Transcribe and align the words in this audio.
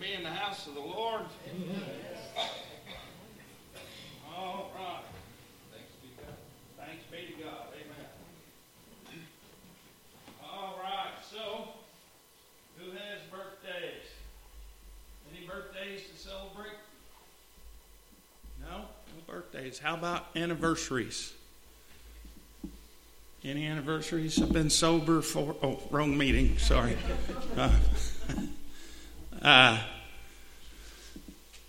be 0.00 0.12
in 0.12 0.22
the 0.22 0.30
house 0.30 0.66
of 0.66 0.74
the 0.74 0.80
Lord? 0.80 1.22
Amen. 1.50 1.82
All 4.36 4.70
right. 4.76 5.02
Thanks 5.72 5.92
be 6.00 6.08
to 6.08 6.14
God. 6.24 6.34
Thanks 6.78 7.04
be 7.10 7.34
to 7.34 7.42
God. 7.42 7.66
Amen. 7.74 9.22
All 10.44 10.78
right. 10.82 11.12
So, 11.28 11.68
who 12.78 12.90
has 12.92 13.20
birthdays? 13.30 14.06
Any 15.36 15.46
birthdays 15.46 16.02
to 16.10 16.16
celebrate? 16.16 16.78
No? 18.60 18.78
No 18.78 18.86
birthdays. 19.26 19.78
How 19.80 19.94
about 19.94 20.26
anniversaries? 20.36 21.32
Any 23.44 23.66
anniversaries? 23.66 24.40
I've 24.40 24.52
been 24.52 24.70
sober 24.70 25.22
for. 25.22 25.56
Oh, 25.62 25.80
wrong 25.90 26.16
meeting. 26.16 26.58
Sorry. 26.58 26.96
Uh, 27.56 27.70
uh, 29.42 29.78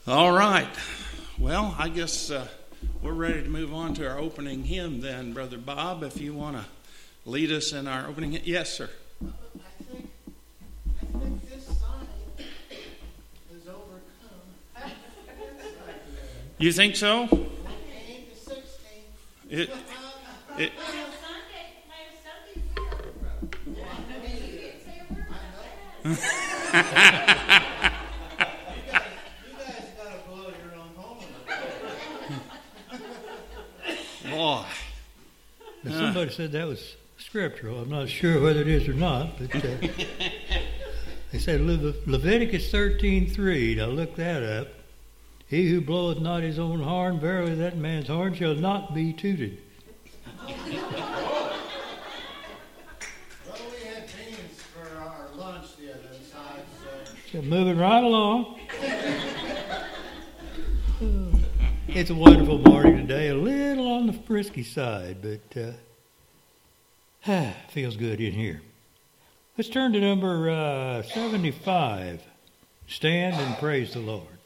all 0.09 0.31
right. 0.31 0.67
Well, 1.37 1.75
I 1.77 1.89
guess 1.89 2.31
uh, 2.31 2.47
we're 3.03 3.13
ready 3.13 3.43
to 3.43 3.49
move 3.49 3.73
on 3.73 3.93
to 3.95 4.07
our 4.09 4.17
opening 4.17 4.63
hymn 4.63 5.01
then, 5.01 5.33
Brother 5.33 5.57
Bob, 5.57 6.03
if 6.03 6.19
you 6.19 6.33
want 6.33 6.57
to 6.57 6.65
lead 7.29 7.51
us 7.51 7.73
in 7.73 7.87
our 7.87 8.07
opening 8.07 8.31
hymn. 8.31 8.41
Yes, 8.43 8.73
sir. 8.73 8.89
I 9.23 9.27
think, 9.83 10.09
I 11.01 11.05
think 11.19 11.49
this 11.49 11.65
sign 11.65 12.07
is 13.51 13.67
overcome. 13.67 14.91
You 16.57 16.71
think 16.71 16.95
so? 16.95 17.25
It 17.31 18.09
ain't 18.09 18.33
the 18.33 18.51
16th. 18.51 18.69
It, 19.49 19.69
it, 20.57 20.71
you 26.03 26.15
guys, 26.15 26.25
you 29.45 29.53
guys 29.57 29.85
gotta 29.97 30.19
blow 30.27 30.47
your 30.47 30.73
own 30.75 30.91
horn. 30.95 31.19
boy. 34.29 34.65
Now, 36.29 36.35
somebody 36.35 36.51
said 36.51 36.51
that 36.61 36.67
was 36.67 36.95
scriptural. 37.17 37.79
I'm 37.79 37.89
not 37.89 38.07
sure 38.09 38.39
whether 38.41 38.61
it 38.61 38.67
is 38.67 38.87
or 38.87 38.93
not, 38.93 39.37
but 39.39 39.55
uh, 39.55 39.59
they 41.31 41.39
said 41.39 41.61
Le- 41.61 41.93
Leviticus 42.05 42.71
13:3. 42.71 43.77
Now 43.77 43.87
look 43.87 44.15
that 44.17 44.43
up. 44.43 44.67
He 45.47 45.67
who 45.71 45.81
bloweth 45.81 46.19
not 46.19 46.43
his 46.43 46.59
own 46.59 46.81
horn, 46.81 47.19
verily 47.19 47.55
that 47.55 47.75
man's 47.77 48.07
horn 48.09 48.35
shall 48.35 48.53
not 48.53 48.93
be 48.93 49.11
tooted. 49.11 49.57
Well, 50.47 50.55
we 53.71 53.87
had 53.87 54.03
beans 54.05 54.61
for 54.61 54.99
our 54.99 55.29
lunch 55.35 55.75
the 55.77 55.91
other 55.93 56.13
side, 56.31 56.61
so 56.83 57.39
So 57.39 57.41
moving 57.41 57.79
right 57.79 58.03
along. 58.03 58.59
it's 61.87 62.11
a 62.11 62.15
wonderful 62.15 62.59
morning 62.59 62.97
today. 63.07 63.29
A 63.29 63.35
little 63.35 63.91
on 63.93 64.05
the 64.05 64.13
frisky 64.13 64.63
side, 64.63 65.17
but 65.23 65.59
uh, 65.59 65.71
feels 67.69 67.97
good 67.97 68.21
in 68.21 68.33
here. 68.33 68.61
Let's 69.57 69.69
turn 69.69 69.91
to 69.93 69.99
number 69.99 70.49
uh, 70.49 71.01
75. 71.03 72.23
Stand 72.87 73.35
and 73.35 73.57
praise 73.57 73.93
the 73.93 73.99
Lord. 73.99 74.38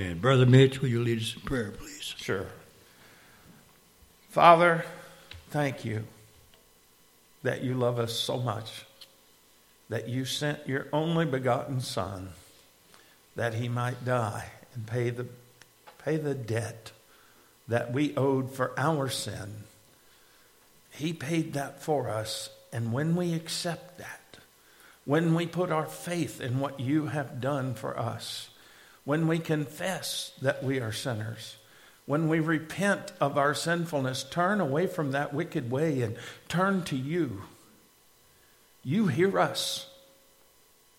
Amen. 0.00 0.20
Brother 0.20 0.46
Mitch, 0.46 0.80
will 0.80 0.90
you 0.90 1.02
lead 1.02 1.18
us 1.18 1.34
in 1.34 1.40
prayer, 1.40 1.72
please? 1.72 2.14
Sure. 2.16 2.46
Father, 4.30 4.84
thank 5.50 5.84
you 5.84 6.04
that 7.42 7.64
you 7.64 7.74
love 7.74 7.98
us 7.98 8.12
so 8.12 8.36
much, 8.36 8.84
that 9.88 10.08
you 10.08 10.24
sent 10.24 10.68
your 10.68 10.86
only 10.92 11.24
begotten 11.24 11.80
Son, 11.80 12.28
that 13.34 13.54
he 13.54 13.68
might 13.68 14.04
die 14.04 14.44
and 14.72 14.86
pay 14.86 15.10
the, 15.10 15.26
pay 16.04 16.16
the 16.16 16.34
debt 16.34 16.92
that 17.66 17.92
we 17.92 18.14
owed 18.16 18.54
for 18.54 18.78
our 18.78 19.08
sin. 19.08 19.64
He 20.92 21.12
paid 21.12 21.54
that 21.54 21.82
for 21.82 22.08
us, 22.08 22.50
and 22.72 22.92
when 22.92 23.16
we 23.16 23.34
accept 23.34 23.98
that, 23.98 24.38
when 25.04 25.34
we 25.34 25.48
put 25.48 25.72
our 25.72 25.86
faith 25.86 26.40
in 26.40 26.60
what 26.60 26.78
you 26.78 27.06
have 27.06 27.40
done 27.40 27.74
for 27.74 27.98
us, 27.98 28.50
when 29.08 29.26
we 29.26 29.38
confess 29.38 30.32
that 30.42 30.62
we 30.62 30.80
are 30.80 30.92
sinners, 30.92 31.56
when 32.04 32.28
we 32.28 32.40
repent 32.40 33.10
of 33.22 33.38
our 33.38 33.54
sinfulness, 33.54 34.22
turn 34.22 34.60
away 34.60 34.86
from 34.86 35.12
that 35.12 35.32
wicked 35.32 35.70
way 35.70 36.02
and 36.02 36.14
turn 36.46 36.82
to 36.84 36.94
you, 36.94 37.44
you 38.84 39.06
hear 39.06 39.40
us 39.40 39.88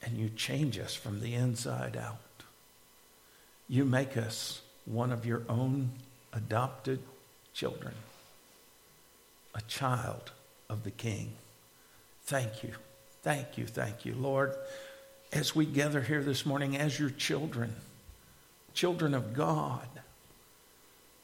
and 0.02 0.18
you 0.18 0.28
change 0.28 0.80
us 0.80 0.96
from 0.96 1.20
the 1.20 1.36
inside 1.36 1.96
out. 1.96 2.18
You 3.68 3.86
make 3.86 4.18
us 4.18 4.62
one 4.86 5.12
of 5.12 5.24
your 5.24 5.44
own 5.48 5.92
adopted 6.34 7.02
children, 7.54 7.94
a 9.54 9.62
child 9.68 10.32
of 10.68 10.84
the 10.84 10.90
King. 10.90 11.34
Thank 12.24 12.64
you. 12.64 12.72
Thank 13.22 13.56
you, 13.60 13.68
thank 13.68 14.04
you, 14.04 14.16
Lord, 14.16 14.56
as 15.32 15.56
we 15.56 15.68
gather 15.68 16.02
here 16.02 16.24
this 16.24 16.44
morning 16.44 16.76
as 16.76 17.00
your 17.00 17.12
children, 17.12 17.76
children 18.80 19.14
of 19.14 19.34
God. 19.34 19.90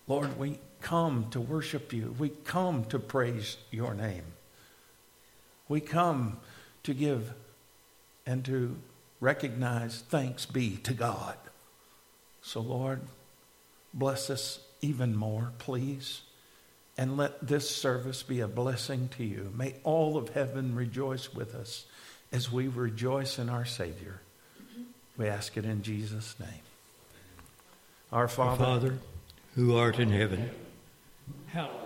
Lord, 0.10 0.38
we 0.38 0.60
come 0.82 1.28
to 1.30 1.40
worship 1.40 1.94
you. 1.94 2.14
We 2.20 2.28
come 2.44 2.84
to 2.86 3.00
praise 3.00 3.56
your 3.72 3.94
name. 3.94 4.26
We 5.70 5.80
come 5.80 6.38
to 6.84 6.94
give 6.94 7.34
and 8.26 8.44
to 8.44 8.76
recognize 9.22 10.04
thanks 10.10 10.46
be 10.46 10.76
to 10.84 10.94
God. 10.94 11.38
So, 12.42 12.60
Lord, 12.60 13.00
bless 13.94 14.30
us 14.30 14.60
even 14.82 15.16
more, 15.16 15.54
please. 15.58 16.24
And 16.98 17.16
let 17.16 17.48
this 17.48 17.70
service 17.70 18.22
be 18.22 18.42
a 18.42 18.50
blessing 18.50 19.08
to 19.16 19.24
you. 19.24 19.54
May 19.56 19.76
all 19.86 20.18
of 20.18 20.28
heaven 20.28 20.76
rejoice 20.76 21.34
with 21.34 21.56
us 21.56 21.86
as 22.34 22.52
we 22.52 22.68
rejoice 22.68 23.40
in 23.40 23.48
our 23.48 23.64
Savior. 23.64 24.20
We 25.16 25.28
ask 25.30 25.56
it 25.56 25.64
in 25.64 25.84
Jesus' 25.84 26.36
name. 26.38 26.65
Our 28.12 28.28
Father, 28.28 28.52
Our 28.52 28.58
Father 28.58 28.98
who 29.56 29.76
art 29.76 30.00
in 30.00 30.10
heaven, 30.10 30.52
hallowed 31.48 31.85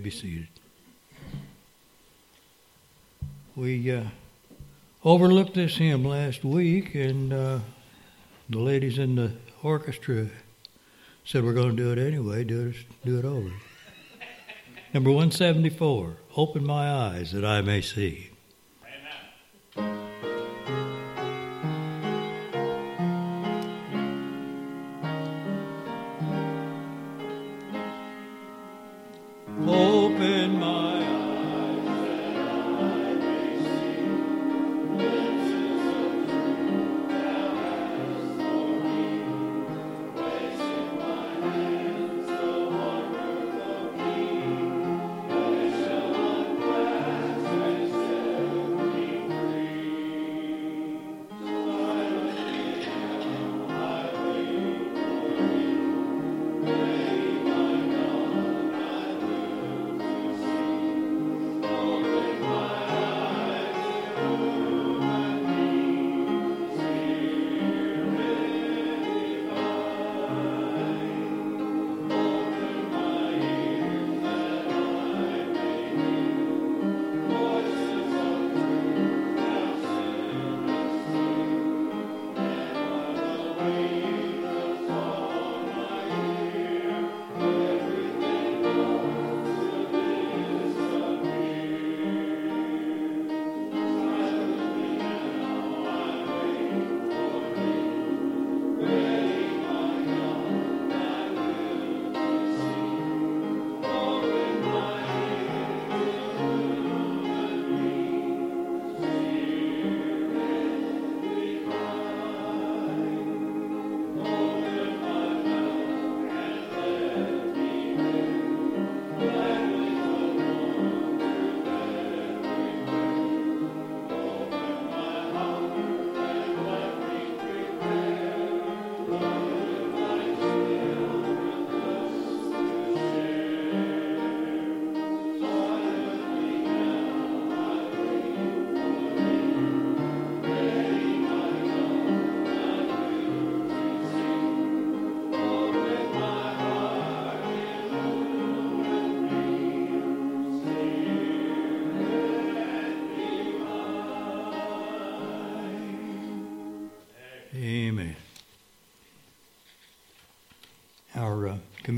may 0.00 0.04
be 0.04 0.10
seated. 0.10 0.48
We 3.54 3.92
uh, 3.92 4.04
overlooked 5.04 5.52
this 5.52 5.76
hymn 5.76 6.06
last 6.06 6.42
week, 6.42 6.94
and 6.94 7.30
uh, 7.30 7.58
the 8.48 8.58
ladies 8.60 8.96
in 8.96 9.16
the 9.16 9.32
orchestra 9.62 10.28
said 11.22 11.44
we're 11.44 11.52
going 11.52 11.76
to 11.76 11.82
do 11.82 11.92
it 11.92 11.98
anyway. 11.98 12.44
Do 12.44 12.68
it, 12.68 12.76
do 13.04 13.18
it 13.18 13.26
over. 13.26 13.52
Number 14.94 15.10
174 15.10 16.16
Open 16.34 16.64
my 16.64 16.90
eyes 16.90 17.32
that 17.32 17.44
I 17.44 17.60
may 17.60 17.82
see. 17.82 18.29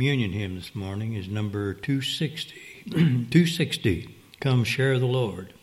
Communion 0.02 0.32
hymn 0.32 0.56
this 0.56 0.74
morning 0.74 1.14
is 1.14 1.28
number 1.28 1.72
260. 1.74 2.56
260. 2.90 4.12
Come 4.40 4.64
share 4.64 4.98
the 4.98 5.06
Lord. 5.06 5.54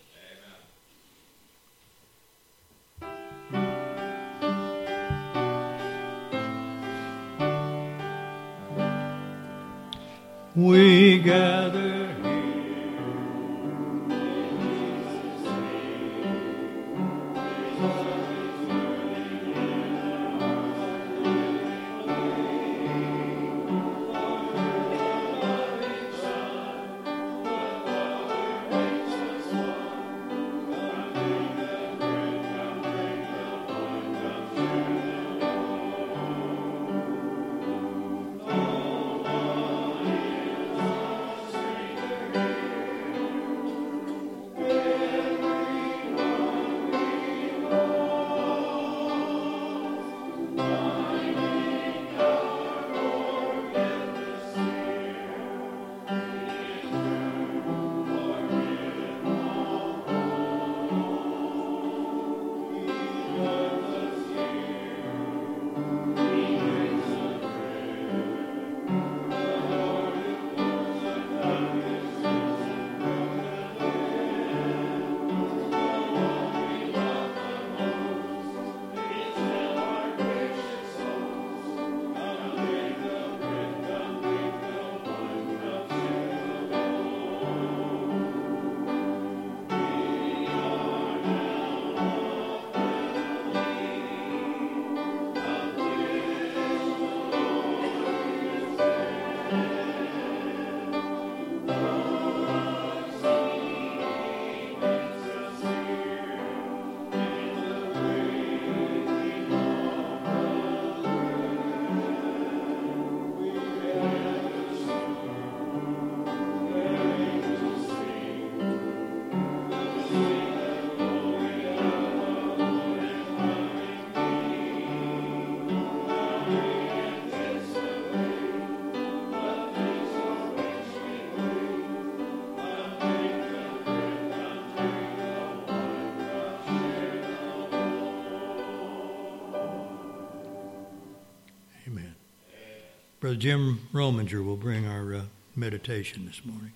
Brother 143.30 143.42
Jim 143.42 143.88
Rominger 143.94 144.44
will 144.44 144.58
bring 144.58 144.88
our 144.88 145.14
uh, 145.14 145.22
meditation 145.56 146.26
this 146.26 146.44
morning. 146.44 146.74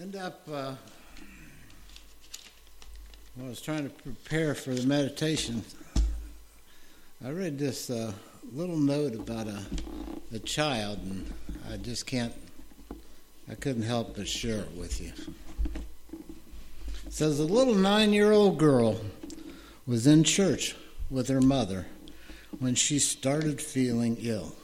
End 0.00 0.16
up, 0.16 0.42
uh, 0.52 0.74
when 3.36 3.46
I 3.46 3.48
was 3.48 3.60
trying 3.60 3.88
to 3.88 3.95
prepare 4.06 4.54
for 4.54 4.70
the 4.70 4.86
meditation, 4.86 5.64
I 7.24 7.30
read 7.30 7.58
this 7.58 7.90
uh, 7.90 8.12
little 8.52 8.76
note 8.76 9.16
about 9.16 9.48
a, 9.48 9.60
a 10.32 10.38
child, 10.38 11.00
and 11.02 11.34
I 11.68 11.76
just 11.78 12.06
can't, 12.06 12.32
I 13.50 13.56
couldn't 13.56 13.82
help 13.82 14.14
but 14.14 14.28
share 14.28 14.58
it 14.58 14.70
with 14.76 15.00
you. 15.00 15.10
It 17.04 17.12
says 17.12 17.40
a 17.40 17.44
little 17.44 17.74
nine 17.74 18.12
year 18.12 18.30
old 18.30 18.58
girl 18.58 19.00
was 19.88 20.06
in 20.06 20.22
church 20.22 20.76
with 21.10 21.26
her 21.26 21.40
mother 21.40 21.86
when 22.60 22.76
she 22.76 23.00
started 23.00 23.60
feeling 23.60 24.18
ill. 24.20 24.54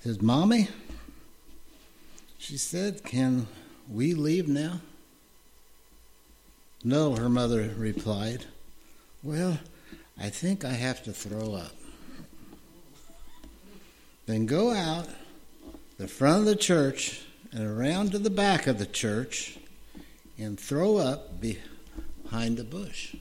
Says, 0.00 0.20
Mommy, 0.20 0.68
she 2.36 2.58
said, 2.58 3.02
Can 3.02 3.46
we 3.90 4.12
leave 4.12 4.46
now? 4.46 4.80
No, 6.86 7.16
her 7.16 7.28
mother 7.28 7.74
replied. 7.76 8.44
Well, 9.20 9.58
I 10.16 10.28
think 10.30 10.64
I 10.64 10.74
have 10.74 11.02
to 11.02 11.12
throw 11.12 11.52
up. 11.52 11.72
Then 14.26 14.46
go 14.46 14.70
out 14.70 15.08
the 15.98 16.06
front 16.06 16.38
of 16.38 16.44
the 16.44 16.54
church 16.54 17.22
and 17.50 17.66
around 17.66 18.12
to 18.12 18.20
the 18.20 18.30
back 18.30 18.68
of 18.68 18.78
the 18.78 18.86
church 18.86 19.58
and 20.38 20.60
throw 20.60 20.98
up 20.98 21.40
behind 21.40 22.56
the 22.56 22.62
bush. 22.62 23.16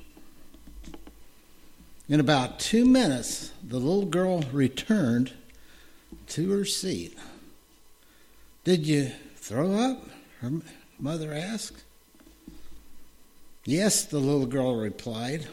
In 2.08 2.20
about 2.20 2.60
two 2.60 2.86
minutes, 2.86 3.52
the 3.64 3.80
little 3.80 4.06
girl 4.06 4.44
returned 4.54 5.34
to 6.28 6.52
her 6.52 6.66
seat. 6.66 7.18
Did 8.64 8.86
you 8.86 9.10
throw 9.38 9.74
up? 9.74 10.08
Her 10.42 10.52
mother 11.00 11.34
asked. 11.34 11.85
Yes, 13.66 14.06
the 14.06 14.20
little 14.20 14.46
girl 14.46 14.76
replied. 14.76 15.48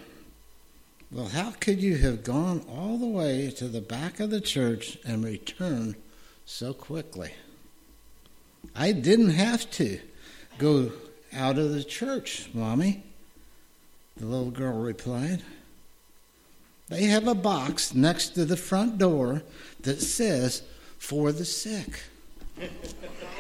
Well, 1.10 1.28
how 1.28 1.52
could 1.52 1.82
you 1.82 1.96
have 1.96 2.24
gone 2.24 2.62
all 2.68 2.98
the 2.98 3.06
way 3.06 3.50
to 3.56 3.68
the 3.68 3.80
back 3.80 4.20
of 4.20 4.28
the 4.28 4.40
church 4.40 4.98
and 5.04 5.24
returned 5.24 5.94
so 6.44 6.74
quickly? 6.74 7.32
I 8.76 8.92
didn't 8.92 9.30
have 9.30 9.70
to 9.72 9.98
go 10.58 10.92
out 11.32 11.56
of 11.58 11.72
the 11.72 11.84
church, 11.84 12.50
Mommy, 12.52 13.02
the 14.18 14.26
little 14.26 14.50
girl 14.50 14.78
replied. 14.78 15.42
They 16.90 17.04
have 17.04 17.26
a 17.26 17.34
box 17.34 17.94
next 17.94 18.30
to 18.30 18.44
the 18.44 18.58
front 18.58 18.98
door 18.98 19.42
that 19.80 20.02
says, 20.02 20.62
For 20.98 21.32
the 21.32 21.46
sick. 21.46 22.00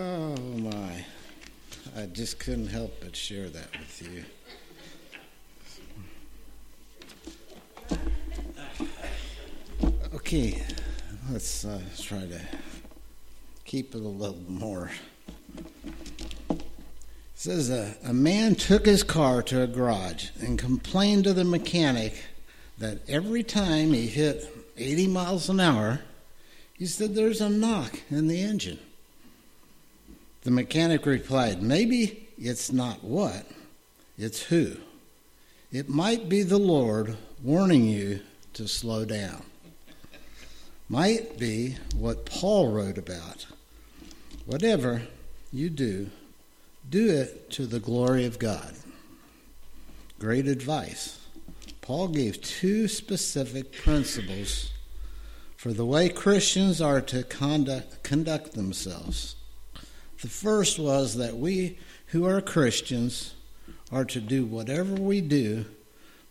oh 0.00 0.36
my. 0.58 1.04
I 1.96 2.06
just 2.06 2.38
couldn't 2.38 2.68
help 2.68 2.92
but 3.00 3.14
share 3.14 3.48
that 3.48 3.68
with 3.72 4.02
you. 4.02 4.24
Okay, 10.14 10.62
let's 11.30 11.64
uh, 11.64 11.80
try 11.98 12.20
to 12.20 12.40
keep 13.64 13.94
it 13.94 14.00
a 14.00 14.08
little 14.08 14.40
more. 14.48 14.90
It 16.48 16.62
says 17.34 17.70
a, 17.70 17.94
a 18.04 18.12
man 18.12 18.54
took 18.54 18.86
his 18.86 19.02
car 19.02 19.42
to 19.44 19.62
a 19.62 19.66
garage 19.66 20.30
and 20.40 20.58
complained 20.58 21.24
to 21.24 21.32
the 21.32 21.44
mechanic 21.44 22.24
that 22.78 23.08
every 23.08 23.42
time 23.42 23.92
he 23.92 24.06
hit 24.06 24.46
80 24.76 25.08
miles 25.08 25.48
an 25.48 25.60
hour, 25.60 26.00
he 26.72 26.86
said 26.86 27.14
there's 27.14 27.40
a 27.40 27.50
knock 27.50 28.00
in 28.10 28.28
the 28.28 28.40
engine. 28.40 28.78
The 30.42 30.50
mechanic 30.50 31.04
replied, 31.06 31.62
Maybe 31.62 32.28
it's 32.38 32.72
not 32.72 33.04
what, 33.04 33.46
it's 34.16 34.42
who. 34.42 34.76
It 35.70 35.88
might 35.88 36.28
be 36.28 36.42
the 36.42 36.58
Lord 36.58 37.16
warning 37.42 37.84
you 37.84 38.20
to 38.54 38.66
slow 38.66 39.04
down. 39.04 39.42
Might 40.88 41.38
be 41.38 41.76
what 41.94 42.26
Paul 42.26 42.72
wrote 42.72 42.98
about. 42.98 43.46
Whatever 44.46 45.02
you 45.52 45.70
do, 45.70 46.10
do 46.88 47.08
it 47.08 47.50
to 47.50 47.66
the 47.66 47.78
glory 47.78 48.24
of 48.24 48.38
God. 48.38 48.74
Great 50.18 50.48
advice. 50.48 51.18
Paul 51.80 52.08
gave 52.08 52.42
two 52.42 52.88
specific 52.88 53.72
principles 53.72 54.70
for 55.56 55.72
the 55.72 55.84
way 55.84 56.08
Christians 56.08 56.80
are 56.80 57.00
to 57.02 57.22
conduct, 57.22 58.02
conduct 58.02 58.54
themselves. 58.54 59.36
The 60.20 60.28
first 60.28 60.78
was 60.78 61.16
that 61.16 61.36
we 61.36 61.78
who 62.08 62.26
are 62.26 62.42
Christians 62.42 63.34
are 63.90 64.04
to 64.04 64.20
do 64.20 64.44
whatever 64.44 64.94
we 64.94 65.20
do 65.20 65.64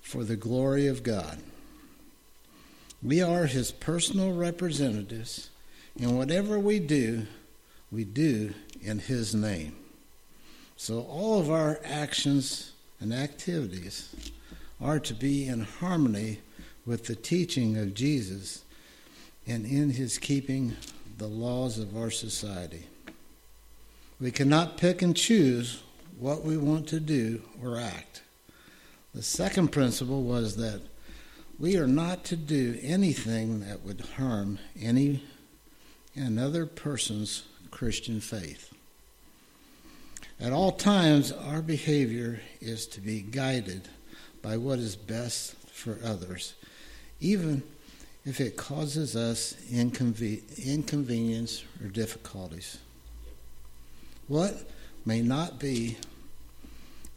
for 0.01 0.23
the 0.23 0.35
glory 0.35 0.87
of 0.87 1.01
God. 1.01 1.39
We 3.01 3.21
are 3.21 3.45
his 3.45 3.71
personal 3.71 4.33
representatives, 4.33 5.49
and 5.99 6.17
whatever 6.17 6.59
we 6.59 6.79
do, 6.79 7.25
we 7.91 8.03
do 8.03 8.53
in 8.81 8.99
his 8.99 9.33
name. 9.33 9.75
So 10.77 11.01
all 11.01 11.39
of 11.39 11.49
our 11.49 11.79
actions 11.83 12.73
and 12.99 13.13
activities 13.13 14.13
are 14.79 14.99
to 14.99 15.13
be 15.13 15.47
in 15.47 15.61
harmony 15.61 16.39
with 16.85 17.05
the 17.05 17.15
teaching 17.15 17.77
of 17.77 17.93
Jesus 17.93 18.63
and 19.47 19.65
in 19.65 19.91
his 19.91 20.17
keeping 20.17 20.75
the 21.17 21.27
laws 21.27 21.79
of 21.79 21.97
our 21.97 22.11
society. 22.11 22.88
We 24.19 24.31
cannot 24.31 24.77
pick 24.77 25.01
and 25.01 25.15
choose 25.15 25.81
what 26.19 26.43
we 26.43 26.57
want 26.57 26.87
to 26.89 26.99
do 26.99 27.41
or 27.63 27.79
act. 27.79 28.21
The 29.13 29.23
second 29.23 29.69
principle 29.69 30.23
was 30.23 30.57
that 30.57 30.81
we 31.57 31.77
are 31.77 31.87
not 31.87 32.25
to 32.25 32.35
do 32.35 32.77
anything 32.81 33.61
that 33.61 33.83
would 33.83 34.01
harm 34.17 34.59
any 34.79 35.23
another 36.15 36.65
person's 36.65 37.43
Christian 37.71 38.19
faith. 38.19 38.73
At 40.39 40.53
all 40.53 40.71
times, 40.71 41.31
our 41.31 41.61
behavior 41.61 42.41
is 42.59 42.87
to 42.87 43.01
be 43.01 43.21
guided 43.21 43.87
by 44.41 44.57
what 44.57 44.79
is 44.79 44.95
best 44.95 45.55
for 45.67 45.97
others, 46.03 46.55
even 47.19 47.63
if 48.25 48.39
it 48.39 48.57
causes 48.57 49.15
us 49.15 49.55
inconven- 49.71 50.65
inconvenience 50.65 51.63
or 51.81 51.87
difficulties. 51.87 52.79
What 54.29 54.55
may 55.05 55.21
not 55.21 55.59
be 55.59 55.97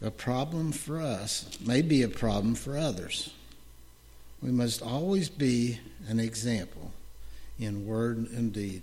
a 0.01 0.11
problem 0.11 0.71
for 0.71 0.99
us 0.99 1.57
may 1.65 1.81
be 1.81 2.01
a 2.01 2.09
problem 2.09 2.55
for 2.55 2.77
others. 2.77 3.31
We 4.41 4.51
must 4.51 4.81
always 4.81 5.29
be 5.29 5.79
an 6.09 6.19
example 6.19 6.91
in 7.57 7.87
word 7.87 8.17
and 8.17 8.51
deed 8.51 8.81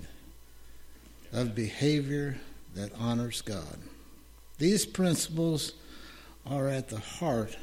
of 1.33 1.55
behavior 1.55 2.38
that 2.75 2.93
honors 2.99 3.43
God. 3.43 3.79
These 4.59 4.87
principles 4.87 5.73
are 6.47 6.69
at 6.69 6.88
the 6.88 7.01
heart 7.01 7.57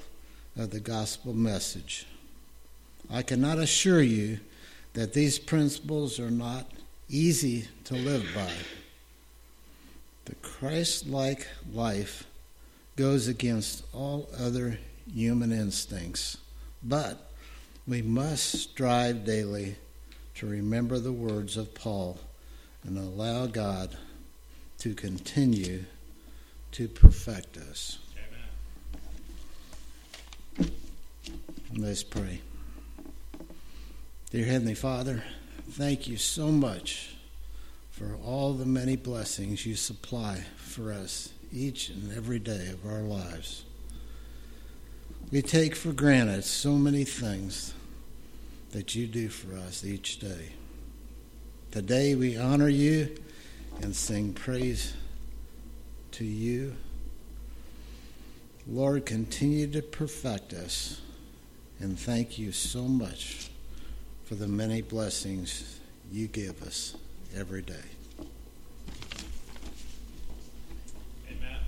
of 0.57 0.69
the 0.69 0.79
gospel 0.79 1.33
message. 1.33 2.05
I 3.09 3.21
cannot 3.21 3.57
assure 3.57 4.01
you 4.01 4.39
that 4.93 5.13
these 5.13 5.39
principles 5.39 6.19
are 6.19 6.31
not 6.31 6.69
easy 7.09 7.67
to 7.85 7.93
live 7.95 8.25
by. 8.35 8.51
The 10.27 10.35
Christ 10.35 11.07
like 11.07 11.47
life 11.73 12.27
goes 12.97 13.29
against 13.29 13.85
all 13.93 14.27
other 14.37 14.77
human 15.09 15.53
instincts, 15.53 16.35
but 16.83 17.31
we 17.87 18.01
must 18.01 18.43
strive 18.43 19.23
daily 19.23 19.77
to 20.35 20.45
remember 20.45 20.99
the 20.99 21.13
words 21.13 21.55
of 21.55 21.73
Paul 21.73 22.19
and 22.83 22.97
allow 22.97 23.45
God 23.45 23.95
to 24.79 24.93
continue 24.93 25.85
to 26.73 26.89
perfect 26.89 27.55
us. 27.55 27.97
Amen. 30.57 30.71
Let's 31.73 32.03
pray. 32.03 32.41
Dear 34.31 34.45
Heavenly 34.45 34.75
Father, 34.75 35.23
thank 35.69 36.09
you 36.09 36.17
so 36.17 36.47
much 36.47 37.16
for 37.97 38.15
all 38.23 38.53
the 38.53 38.65
many 38.65 38.95
blessings 38.95 39.65
you 39.65 39.75
supply 39.75 40.39
for 40.55 40.93
us 40.93 41.33
each 41.51 41.89
and 41.89 42.15
every 42.15 42.37
day 42.37 42.67
of 42.67 42.85
our 42.85 43.01
lives. 43.01 43.63
We 45.31 45.41
take 45.41 45.75
for 45.75 45.91
granted 45.93 46.43
so 46.43 46.73
many 46.73 47.05
things 47.05 47.73
that 48.69 48.93
you 48.93 49.07
do 49.07 49.29
for 49.29 49.57
us 49.57 49.83
each 49.83 50.19
day. 50.19 50.49
Today 51.71 52.13
we 52.13 52.37
honor 52.37 52.69
you 52.69 53.15
and 53.81 53.95
sing 53.95 54.31
praise 54.31 54.93
to 56.11 56.23
you. 56.23 56.75
Lord, 58.67 59.07
continue 59.07 59.65
to 59.71 59.81
perfect 59.81 60.53
us 60.53 61.01
and 61.79 61.97
thank 61.97 62.37
you 62.37 62.51
so 62.51 62.83
much 62.83 63.49
for 64.23 64.35
the 64.35 64.47
many 64.47 64.83
blessings 64.83 65.79
you 66.11 66.27
give 66.27 66.61
us 66.61 66.95
every 67.35 67.61
day. 67.61 67.73
Amen. 71.29 71.59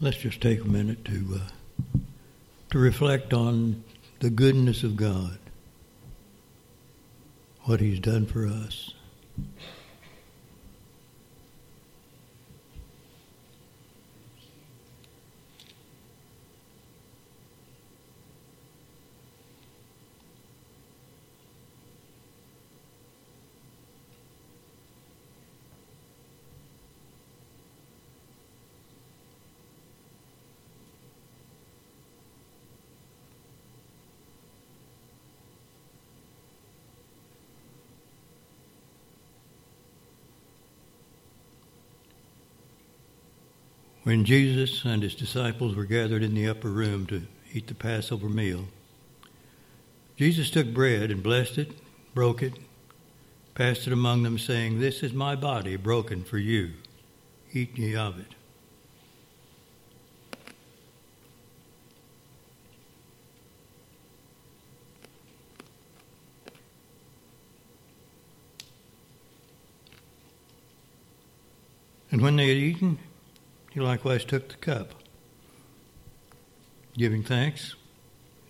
Let's 0.00 0.16
just 0.16 0.40
take 0.40 0.60
a 0.60 0.64
minute 0.64 1.04
to 1.06 1.40
uh, 1.40 1.98
to 2.70 2.78
reflect 2.78 3.32
on 3.32 3.84
the 4.20 4.30
goodness 4.30 4.82
of 4.82 4.96
God, 4.96 5.38
what 7.62 7.80
He's 7.80 8.00
done 8.00 8.26
for 8.26 8.46
us. 8.46 8.94
When 44.04 44.26
Jesus 44.26 44.84
and 44.84 45.02
his 45.02 45.14
disciples 45.14 45.74
were 45.74 45.86
gathered 45.86 46.22
in 46.22 46.34
the 46.34 46.46
upper 46.46 46.68
room 46.68 47.06
to 47.06 47.22
eat 47.54 47.68
the 47.68 47.74
Passover 47.74 48.28
meal, 48.28 48.66
Jesus 50.18 50.50
took 50.50 50.74
bread 50.74 51.10
and 51.10 51.22
blessed 51.22 51.56
it, 51.56 51.72
broke 52.14 52.42
it, 52.42 52.52
passed 53.54 53.86
it 53.86 53.94
among 53.94 54.22
them, 54.22 54.38
saying, 54.38 54.78
This 54.78 55.02
is 55.02 55.14
my 55.14 55.34
body 55.34 55.76
broken 55.76 56.22
for 56.22 56.36
you. 56.36 56.72
Eat 57.54 57.78
ye 57.78 57.96
of 57.96 58.20
it. 58.20 58.34
And 72.10 72.20
when 72.20 72.36
they 72.36 72.48
had 72.48 72.58
eaten, 72.58 72.98
he 73.74 73.80
likewise 73.80 74.24
took 74.24 74.48
the 74.48 74.54
cup. 74.54 74.94
Giving 76.96 77.24
thanks, 77.24 77.74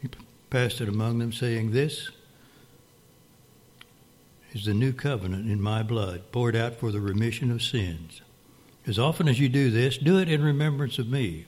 he 0.02 0.10
passed 0.50 0.82
it 0.82 0.88
among 0.88 1.18
them, 1.18 1.32
saying, 1.32 1.70
This 1.70 2.10
is 4.52 4.66
the 4.66 4.74
new 4.74 4.92
covenant 4.92 5.50
in 5.50 5.62
my 5.62 5.82
blood, 5.82 6.30
poured 6.30 6.54
out 6.54 6.74
for 6.74 6.92
the 6.92 7.00
remission 7.00 7.50
of 7.50 7.62
sins. 7.62 8.20
As 8.86 8.98
often 8.98 9.26
as 9.26 9.40
you 9.40 9.48
do 9.48 9.70
this, 9.70 9.96
do 9.96 10.18
it 10.18 10.28
in 10.28 10.44
remembrance 10.44 10.98
of 10.98 11.08
me 11.08 11.46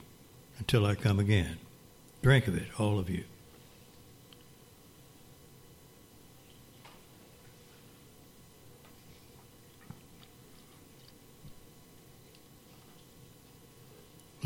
until 0.58 0.86
I 0.86 0.94
come 0.94 1.20
again. 1.20 1.58
Drink 2.22 2.48
of 2.48 2.56
it, 2.56 2.68
all 2.78 2.98
of 2.98 3.10
you. 3.10 3.24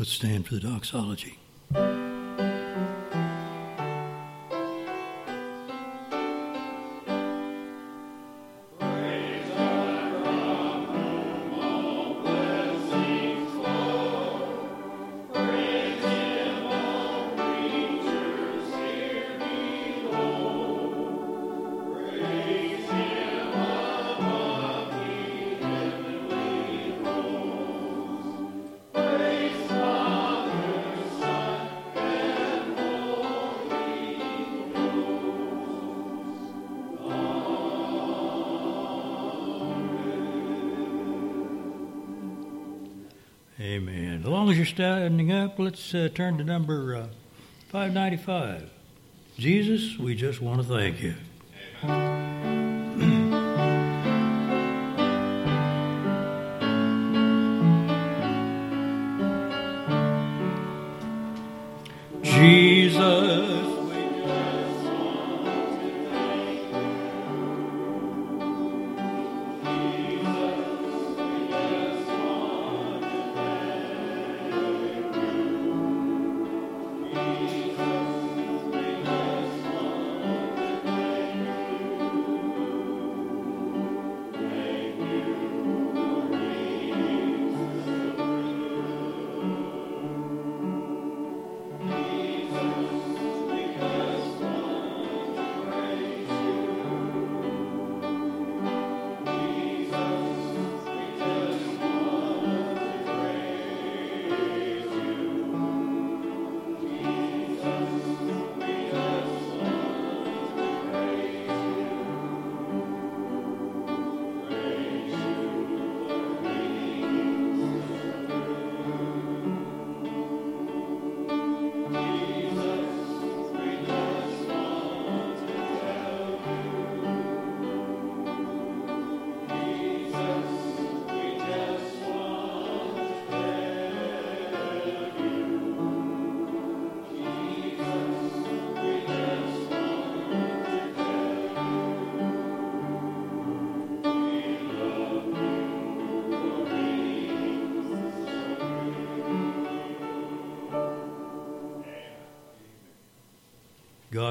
Let's 0.01 0.13
stand 0.13 0.47
for 0.47 0.55
the 0.55 0.61
doxology. 0.61 1.37
Standing 44.71 45.33
up, 45.33 45.59
let's 45.59 45.93
uh, 45.93 46.07
turn 46.15 46.37
to 46.37 46.45
number 46.45 46.95
uh, 46.95 47.07
595. 47.71 48.69
Jesus, 49.37 49.97
we 49.99 50.15
just 50.15 50.41
want 50.41 50.61
to 50.61 50.67
thank 50.67 51.01
you. 51.01 51.13
Jesus. 51.81 52.20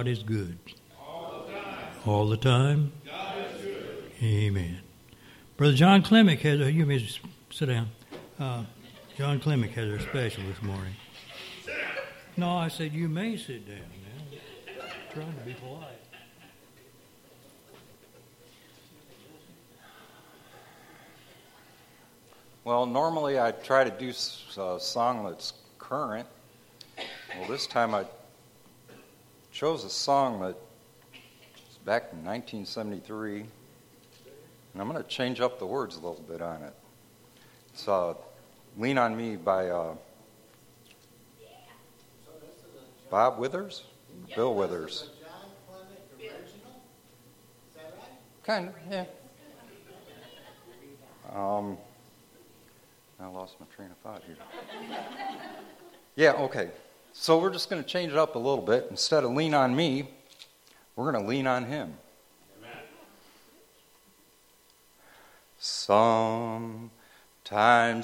God 0.01 0.09
is 0.09 0.23
good. 0.23 0.59
All 2.07 2.27
the 2.27 2.39
time. 2.39 2.91
Amen. 4.23 4.81
Brother 5.59 5.75
John 5.75 6.03
Clemick 6.03 6.39
has 6.39 6.59
a, 6.59 6.73
you 6.73 6.87
may 6.87 7.07
sit 7.51 7.67
down. 7.67 7.91
Uh, 8.39 8.65
John 9.19 9.39
Clemick 9.41 9.73
has 9.73 9.91
a 9.91 10.01
special 10.01 10.43
this 10.45 10.63
morning. 10.63 10.95
No, 12.39 12.49
I 12.49 12.69
said 12.69 12.95
you 12.95 13.11
may 13.11 13.37
sit 13.37 13.69
down 13.69 13.77
now. 14.79 14.87
trying 15.13 15.35
to 15.35 15.45
be 15.45 15.53
polite. 15.53 15.89
Well, 22.65 22.87
normally 22.87 23.39
I 23.39 23.51
try 23.51 23.85
to 23.85 23.91
do 23.91 24.09
a 24.09 24.81
song 24.81 25.25
that's 25.25 25.53
current. 25.79 26.27
Well, 27.37 27.51
this 27.51 27.67
time 27.67 27.95
I 27.95 28.07
chose 29.61 29.85
a 29.85 29.91
song 29.91 30.41
that 30.41 30.57
was 31.67 31.79
back 31.85 32.05
in 32.15 32.25
1973, 32.25 33.41
and 33.41 33.49
I'm 34.75 34.89
going 34.89 34.97
to 34.97 35.07
change 35.07 35.43
up 35.43 35.59
the 35.59 35.67
words 35.67 35.97
a 35.97 35.99
little 35.99 36.25
bit 36.27 36.41
on 36.41 36.63
it. 36.63 36.73
It's 37.75 37.87
uh, 37.87 38.15
Lean 38.79 38.97
on 38.97 39.15
Me 39.15 39.37
by 39.37 39.69
uh, 39.69 39.95
Bob 43.11 43.39
Withers? 43.39 43.85
Bill 44.35 44.55
Withers. 44.55 45.11
Kind 48.43 48.69
of, 48.69 48.75
yeah. 48.91 49.05
Um, 51.35 51.77
I 53.21 53.27
lost 53.27 53.57
my 53.61 53.67
train 53.77 53.91
of 53.91 53.99
thought 53.99 54.23
here. 54.25 54.37
Yeah, 56.17 56.33
okay. 56.33 56.71
So 57.21 57.37
we're 57.39 57.51
just 57.51 57.69
going 57.69 57.83
to 57.83 57.87
change 57.87 58.13
it 58.13 58.19
up 58.19 58.35
a 58.35 58.39
little 58.39 58.65
bit. 58.65 58.87
Instead 58.89 59.25
of 59.25 59.33
lean 59.33 59.53
on 59.53 59.77
me, 59.77 60.09
we're 60.97 61.13
going 61.13 61.23
to 61.23 61.29
lean 61.29 61.47
on 61.47 61.67
him. 61.67 61.99
Amen. 62.59 62.79
Sometimes 65.59 66.91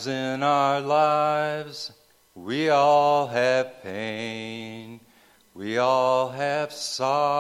in 0.07 0.43
our 0.43 0.83
lives, 0.83 1.93
we 2.35 2.69
all 2.69 3.27
have 3.29 3.83
pain. 3.83 5.01
We 5.55 5.79
all 5.79 6.29
have 6.29 6.71
sorrow. 6.71 7.39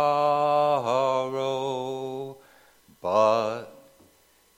But 3.03 3.67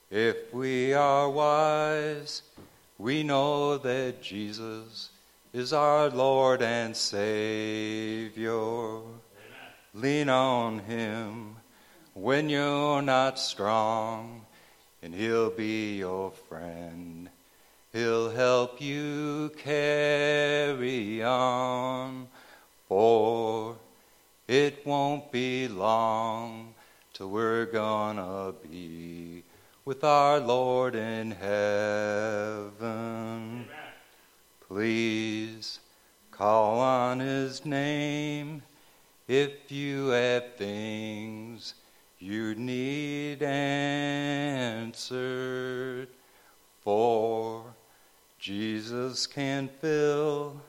if 0.09 0.53
we 0.53 0.93
are 0.93 1.29
wise, 1.29 2.43
we 2.97 3.23
know 3.23 3.77
that 3.77 4.21
Jesus 4.21 5.09
is 5.51 5.73
our 5.73 6.09
Lord 6.09 6.61
and 6.61 6.95
Savior. 6.95 8.51
Amen. 8.51 9.09
Lean 9.95 10.29
on 10.29 10.77
Him 10.79 11.55
when 12.13 12.49
you're 12.49 13.01
not 13.01 13.39
strong, 13.39 14.45
and 15.01 15.15
He'll 15.15 15.49
be 15.49 15.97
your 15.97 16.29
friend. 16.31 17.29
He'll 17.91 18.29
help 18.29 18.79
you 18.79 19.51
carry 19.57 21.23
on, 21.23 22.27
for 22.87 23.75
it 24.47 24.85
won't 24.85 25.31
be 25.31 25.67
long 25.67 26.75
till 27.13 27.31
we're 27.31 27.65
gonna 27.65 28.53
be 28.69 29.43
with 29.83 30.03
our 30.03 30.39
Lord 30.39 30.93
in 30.93 31.31
heaven. 31.31 32.69
Please 34.69 35.79
call 36.29 36.79
on 36.79 37.19
his 37.19 37.65
name 37.65 38.61
if 39.27 39.71
you 39.71 40.09
have 40.09 40.55
things 40.57 41.73
you 42.19 42.53
need 42.53 43.41
answered. 43.41 44.99
For 46.81 47.63
Jesus 48.37 49.25
can 49.25 49.69
fill 49.81 50.61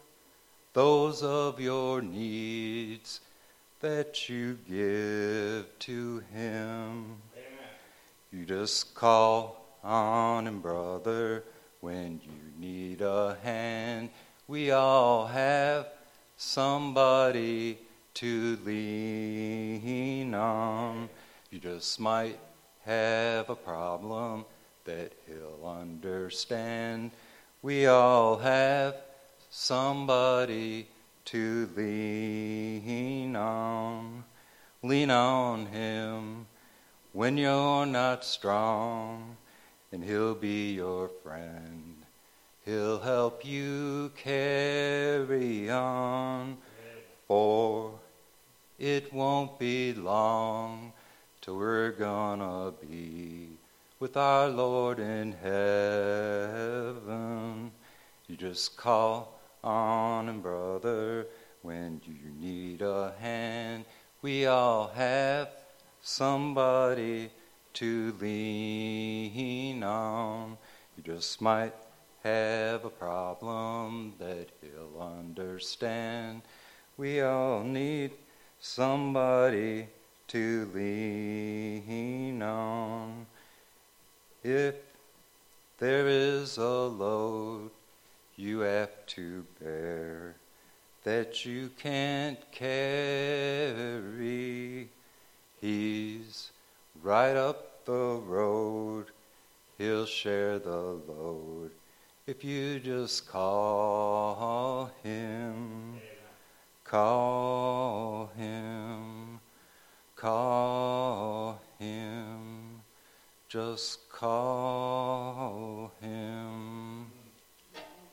those 0.72 1.22
of 1.22 1.60
your 1.60 2.00
needs 2.00 3.20
that 3.80 4.30
you 4.30 4.56
give 4.66 5.78
to 5.80 6.22
him. 6.32 7.16
You 8.32 8.46
just 8.46 8.94
call 8.94 9.62
on 9.84 10.46
him, 10.46 10.60
brother, 10.60 11.44
when 11.80 12.20
you 12.24 12.60
need 12.60 13.00
a 13.00 13.36
hand. 13.42 14.10
We 14.46 14.70
all 14.70 15.26
have 15.26 15.88
somebody 16.36 17.78
to 18.14 18.58
lean 18.64 20.34
on. 20.34 21.08
You 21.50 21.58
just 21.58 22.00
might 22.00 22.38
have 22.84 23.50
a 23.50 23.56
problem 23.56 24.44
that 24.84 25.12
he'll 25.26 25.66
understand. 25.66 27.10
We 27.62 27.86
all 27.86 28.38
have 28.38 28.96
somebody 29.50 30.88
to 31.26 31.68
lean 31.76 33.36
on. 33.36 34.24
Lean 34.82 35.10
on 35.10 35.66
him 35.66 36.46
when 37.12 37.36
you're 37.36 37.86
not 37.86 38.24
strong, 38.24 39.36
and 39.92 40.04
He'll 40.04 40.34
be 40.34 40.72
your 40.74 41.08
friend. 41.22 41.96
He'll 42.64 43.00
help 43.00 43.44
you 43.44 44.12
carry 44.16 45.70
on, 45.70 46.58
for 47.26 47.98
it 48.78 49.12
won't 49.12 49.58
be 49.58 49.92
long 49.94 50.92
till 51.40 51.56
we're 51.56 51.90
gonna 51.90 52.72
be 52.80 53.48
with 53.98 54.16
our 54.16 54.48
Lord 54.48 54.98
in 54.98 55.32
heaven. 55.42 56.90
You 58.28 58.36
just 58.36 58.76
call 58.76 59.40
on 59.64 60.28
him, 60.28 60.40
brother, 60.40 61.26
when 61.62 62.00
you 62.06 62.30
need 62.38 62.82
a 62.82 63.12
hand. 63.20 63.84
We 64.22 64.46
all 64.46 64.88
have 64.88 65.48
somebody 66.00 67.30
to 67.74 68.14
lean 68.20 69.82
on. 69.82 70.56
You 70.96 71.02
just 71.02 71.40
might 71.40 71.74
have 72.24 72.84
a 72.84 72.90
problem 72.90 74.14
that 74.18 74.48
he'll 74.60 75.00
understand. 75.00 76.42
We 76.96 77.20
all 77.22 77.62
need 77.62 78.10
somebody 78.60 79.88
to 80.28 80.70
lean 80.74 82.42
on. 82.42 83.26
If 84.42 84.74
there 85.78 86.08
is 86.08 86.56
a 86.58 86.68
load 86.68 87.70
you 88.36 88.60
have 88.60 89.04
to 89.06 89.44
bear 89.60 90.34
that 91.04 91.44
you 91.44 91.70
can't 91.78 92.38
carry, 92.52 93.90
He's 95.60 96.50
right 97.02 97.36
up 97.36 97.84
the 97.84 98.20
road. 98.26 99.06
He'll 99.78 100.06
share 100.06 100.58
the 100.58 100.76
load 100.76 101.70
if 102.26 102.44
you 102.44 102.78
just 102.78 103.26
call 103.26 104.90
him. 105.02 106.00
Call 106.84 108.30
him. 108.36 109.40
Call 110.16 111.60
him. 111.78 112.82
Just 113.48 114.08
call 114.10 115.92
him. 116.00 117.06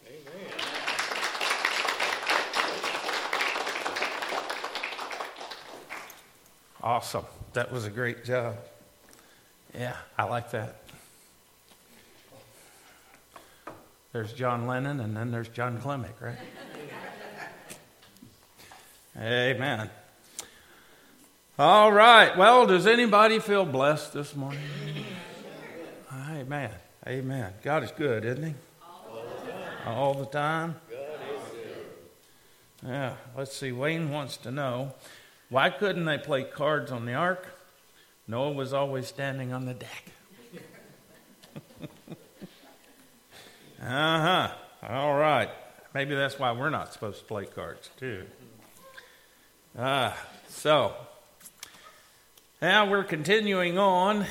Amen. 0.08 0.52
Awesome. 6.82 7.26
That 7.54 7.72
was 7.72 7.86
a 7.86 7.90
great 7.90 8.24
job. 8.24 8.56
Yeah, 9.78 9.96
I 10.18 10.24
like 10.24 10.50
that. 10.52 10.82
There's 14.12 14.34
John 14.34 14.66
Lennon 14.66 15.00
and 15.00 15.16
then 15.16 15.30
there's 15.30 15.50
John 15.50 15.80
Clemick, 15.80 16.20
right? 16.20 16.38
Amen. 19.20 19.90
All 21.60 21.92
right. 21.92 22.36
Well, 22.36 22.66
does 22.66 22.88
anybody 22.88 23.38
feel 23.38 23.66
blessed 23.66 24.14
this 24.14 24.36
morning? 24.36 24.62
Amen. 26.12 26.72
Amen. 27.08 27.54
God 27.62 27.84
is 27.84 27.92
good, 27.92 28.26
isn't 28.26 28.44
He? 28.44 28.54
All 29.86 30.16
the 30.16 30.26
time. 30.26 30.76
Yeah. 32.84 33.14
Let's 33.36 33.56
see. 33.56 33.72
Wayne 33.72 34.10
wants 34.10 34.38
to 34.38 34.52
know 34.52 34.96
why 35.50 35.70
couldn't 35.70 36.06
they 36.06 36.18
play 36.18 36.44
cards 36.44 36.92
on 36.92 37.06
the 37.06 37.14
ark? 37.14 37.57
Noah 38.28 38.52
was 38.52 38.74
always 38.74 39.08
standing 39.08 39.54
on 39.54 39.66
the 39.66 39.74
deck. 39.74 40.06
uh 43.82 43.86
huh. 43.86 44.52
All 44.84 45.16
right. 45.16 45.50
Maybe 45.94 46.14
that's 46.14 46.38
why 46.38 46.52
we're 46.52 46.70
not 46.70 46.92
supposed 46.92 47.20
to 47.20 47.26
play 47.26 47.46
cards, 47.46 47.90
too. 47.98 48.26
Ah, 49.80 50.18
So, 50.50 50.94
now 52.62 52.90
we're 52.90 53.06
continuing 53.06 53.78
on 53.78 54.26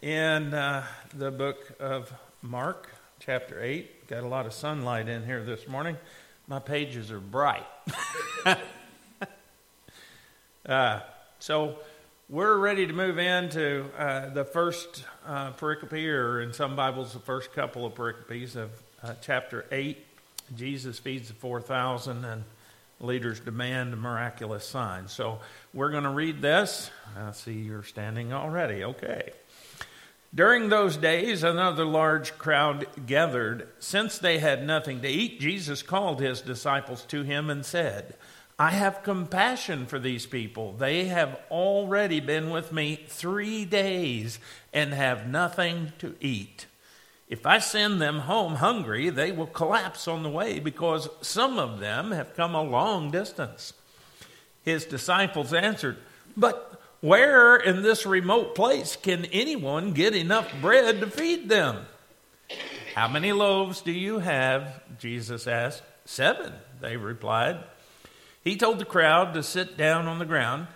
in 0.00 0.54
uh, 0.54 0.86
the 1.14 1.30
book 1.30 1.72
of 1.78 2.10
Mark, 2.40 2.88
chapter 3.20 3.62
8. 3.62 4.06
Got 4.06 4.22
a 4.22 4.28
lot 4.28 4.46
of 4.46 4.54
sunlight 4.54 5.08
in 5.08 5.26
here 5.26 5.44
this 5.44 5.68
morning. 5.68 5.98
My 6.46 6.58
pages 6.58 7.10
are 7.12 7.20
bright. 7.20 7.66
uh, 10.66 11.00
so, 11.38 11.76
we're 12.32 12.56
ready 12.56 12.86
to 12.86 12.94
move 12.94 13.18
into 13.18 13.84
uh, 13.98 14.30
the 14.30 14.42
first 14.42 15.04
uh, 15.26 15.52
pericope, 15.52 16.08
or 16.08 16.40
in 16.40 16.54
some 16.54 16.74
Bibles, 16.74 17.12
the 17.12 17.18
first 17.18 17.52
couple 17.52 17.84
of 17.84 17.94
pericopes 17.94 18.56
of 18.56 18.70
uh, 19.02 19.12
chapter 19.20 19.66
8. 19.70 19.98
Jesus 20.56 20.98
feeds 20.98 21.28
the 21.28 21.34
4,000 21.34 22.24
and 22.24 22.44
leaders 23.00 23.38
demand 23.38 23.92
a 23.92 23.96
miraculous 23.96 24.66
sign. 24.66 25.08
So 25.08 25.40
we're 25.74 25.90
going 25.90 26.04
to 26.04 26.08
read 26.08 26.40
this. 26.40 26.90
I 27.18 27.32
see 27.32 27.52
you're 27.52 27.82
standing 27.82 28.32
already. 28.32 28.82
Okay. 28.82 29.32
During 30.34 30.70
those 30.70 30.96
days, 30.96 31.42
another 31.42 31.84
large 31.84 32.38
crowd 32.38 32.86
gathered. 33.04 33.68
Since 33.78 34.16
they 34.16 34.38
had 34.38 34.66
nothing 34.66 35.02
to 35.02 35.08
eat, 35.08 35.38
Jesus 35.38 35.82
called 35.82 36.22
his 36.22 36.40
disciples 36.40 37.04
to 37.08 37.24
him 37.24 37.50
and 37.50 37.62
said, 37.62 38.14
I 38.58 38.70
have 38.70 39.02
compassion 39.02 39.86
for 39.86 39.98
these 39.98 40.26
people. 40.26 40.72
They 40.74 41.06
have 41.06 41.40
already 41.50 42.20
been 42.20 42.50
with 42.50 42.72
me 42.72 43.04
three 43.08 43.64
days 43.64 44.38
and 44.72 44.92
have 44.92 45.26
nothing 45.26 45.92
to 45.98 46.14
eat. 46.20 46.66
If 47.28 47.46
I 47.46 47.58
send 47.58 48.00
them 48.00 48.20
home 48.20 48.56
hungry, 48.56 49.08
they 49.08 49.32
will 49.32 49.46
collapse 49.46 50.06
on 50.06 50.22
the 50.22 50.28
way 50.28 50.58
because 50.58 51.08
some 51.22 51.58
of 51.58 51.80
them 51.80 52.10
have 52.10 52.36
come 52.36 52.54
a 52.54 52.62
long 52.62 53.10
distance. 53.10 53.72
His 54.64 54.84
disciples 54.84 55.52
answered, 55.54 55.96
But 56.36 56.80
where 57.00 57.56
in 57.56 57.82
this 57.82 58.06
remote 58.06 58.54
place 58.54 58.96
can 58.96 59.24
anyone 59.26 59.92
get 59.92 60.14
enough 60.14 60.52
bread 60.60 61.00
to 61.00 61.10
feed 61.10 61.48
them? 61.48 61.86
How 62.94 63.08
many 63.08 63.32
loaves 63.32 63.80
do 63.80 63.92
you 63.92 64.18
have? 64.18 64.82
Jesus 64.98 65.46
asked. 65.46 65.82
Seven, 66.04 66.52
they 66.80 66.96
replied. 66.96 67.64
He 68.42 68.56
told 68.56 68.78
the 68.78 68.84
crowd 68.84 69.34
to 69.34 69.42
sit 69.42 69.76
down 69.76 70.06
on 70.06 70.18
the 70.18 70.24
ground. 70.24 70.66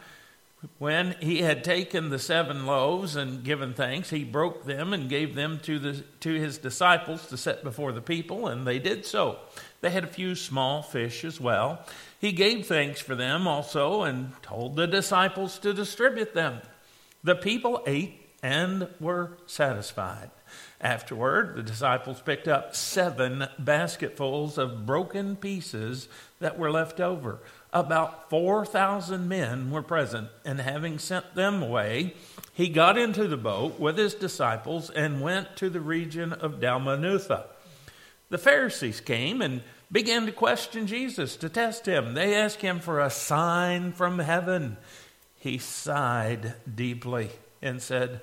When 0.78 1.16
he 1.20 1.42
had 1.42 1.64
taken 1.64 2.08
the 2.08 2.18
seven 2.18 2.66
loaves 2.66 3.14
and 3.14 3.44
given 3.44 3.74
thanks, 3.74 4.10
he 4.10 4.24
broke 4.24 4.64
them 4.64 4.92
and 4.92 5.08
gave 5.08 5.34
them 5.34 5.60
to, 5.60 5.78
the, 5.78 6.04
to 6.20 6.34
his 6.34 6.58
disciples 6.58 7.26
to 7.28 7.36
set 7.36 7.62
before 7.62 7.92
the 7.92 8.00
people, 8.00 8.48
and 8.48 8.66
they 8.66 8.78
did 8.78 9.04
so. 9.04 9.38
They 9.80 9.90
had 9.90 10.04
a 10.04 10.08
few 10.08 10.34
small 10.34 10.82
fish 10.82 11.24
as 11.24 11.40
well. 11.40 11.84
He 12.20 12.32
gave 12.32 12.66
thanks 12.66 13.00
for 13.00 13.14
them 13.14 13.46
also 13.46 14.02
and 14.02 14.32
told 14.42 14.76
the 14.76 14.86
disciples 14.86 15.58
to 15.60 15.74
distribute 15.74 16.34
them. 16.34 16.60
The 17.22 17.36
people 17.36 17.82
ate 17.86 18.26
and 18.42 18.88
were 19.00 19.38
satisfied. 19.46 20.30
Afterward, 20.80 21.56
the 21.56 21.62
disciples 21.62 22.20
picked 22.20 22.48
up 22.48 22.74
seven 22.74 23.48
basketfuls 23.58 24.58
of 24.58 24.86
broken 24.86 25.36
pieces 25.36 26.08
that 26.38 26.58
were 26.58 26.70
left 26.70 27.00
over 27.00 27.40
about 27.72 28.30
4,000 28.30 29.28
men 29.28 29.70
were 29.70 29.82
present, 29.82 30.28
and 30.44 30.60
having 30.60 30.98
sent 30.98 31.34
them 31.34 31.62
away, 31.62 32.14
he 32.52 32.68
got 32.68 32.96
into 32.96 33.28
the 33.28 33.36
boat 33.36 33.78
with 33.78 33.98
his 33.98 34.14
disciples 34.14 34.88
and 34.90 35.20
went 35.20 35.56
to 35.56 35.68
the 35.68 35.80
region 35.80 36.32
of 36.32 36.60
Dalmanutha. 36.60 37.44
The 38.30 38.38
Pharisees 38.38 39.00
came 39.00 39.42
and 39.42 39.62
began 39.92 40.26
to 40.26 40.32
question 40.32 40.86
Jesus 40.86 41.36
to 41.36 41.48
test 41.48 41.86
him. 41.86 42.14
They 42.14 42.34
asked 42.34 42.60
him 42.60 42.80
for 42.80 43.00
a 43.00 43.10
sign 43.10 43.92
from 43.92 44.18
heaven. 44.18 44.78
He 45.38 45.58
sighed 45.58 46.54
deeply 46.72 47.30
and 47.62 47.80
said, 47.80 48.20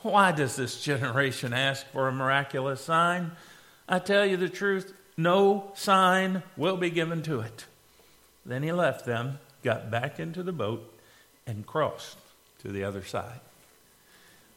Why 0.00 0.32
does 0.32 0.56
this 0.56 0.82
generation 0.82 1.52
ask 1.52 1.86
for 1.92 2.08
a 2.08 2.12
miraculous 2.12 2.80
sign? 2.80 3.32
I 3.88 3.98
tell 3.98 4.26
you 4.26 4.36
the 4.36 4.48
truth, 4.48 4.92
no 5.16 5.70
sign 5.74 6.42
will 6.56 6.76
be 6.76 6.90
given 6.90 7.22
to 7.22 7.40
it. 7.40 7.66
Then 8.46 8.62
he 8.62 8.72
left 8.72 9.04
them, 9.04 9.40
got 9.62 9.90
back 9.90 10.20
into 10.20 10.42
the 10.42 10.52
boat, 10.52 10.92
and 11.46 11.66
crossed 11.66 12.16
to 12.62 12.68
the 12.68 12.84
other 12.84 13.04
side. 13.04 13.40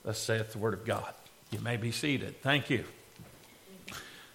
Thus 0.03 0.19
saith 0.19 0.53
the 0.53 0.59
word 0.59 0.75
of 0.75 0.85
God. 0.85 1.13
You 1.51 1.59
may 1.59 1.77
be 1.77 1.91
seated. 1.91 2.41
Thank 2.41 2.69
you. 2.69 2.85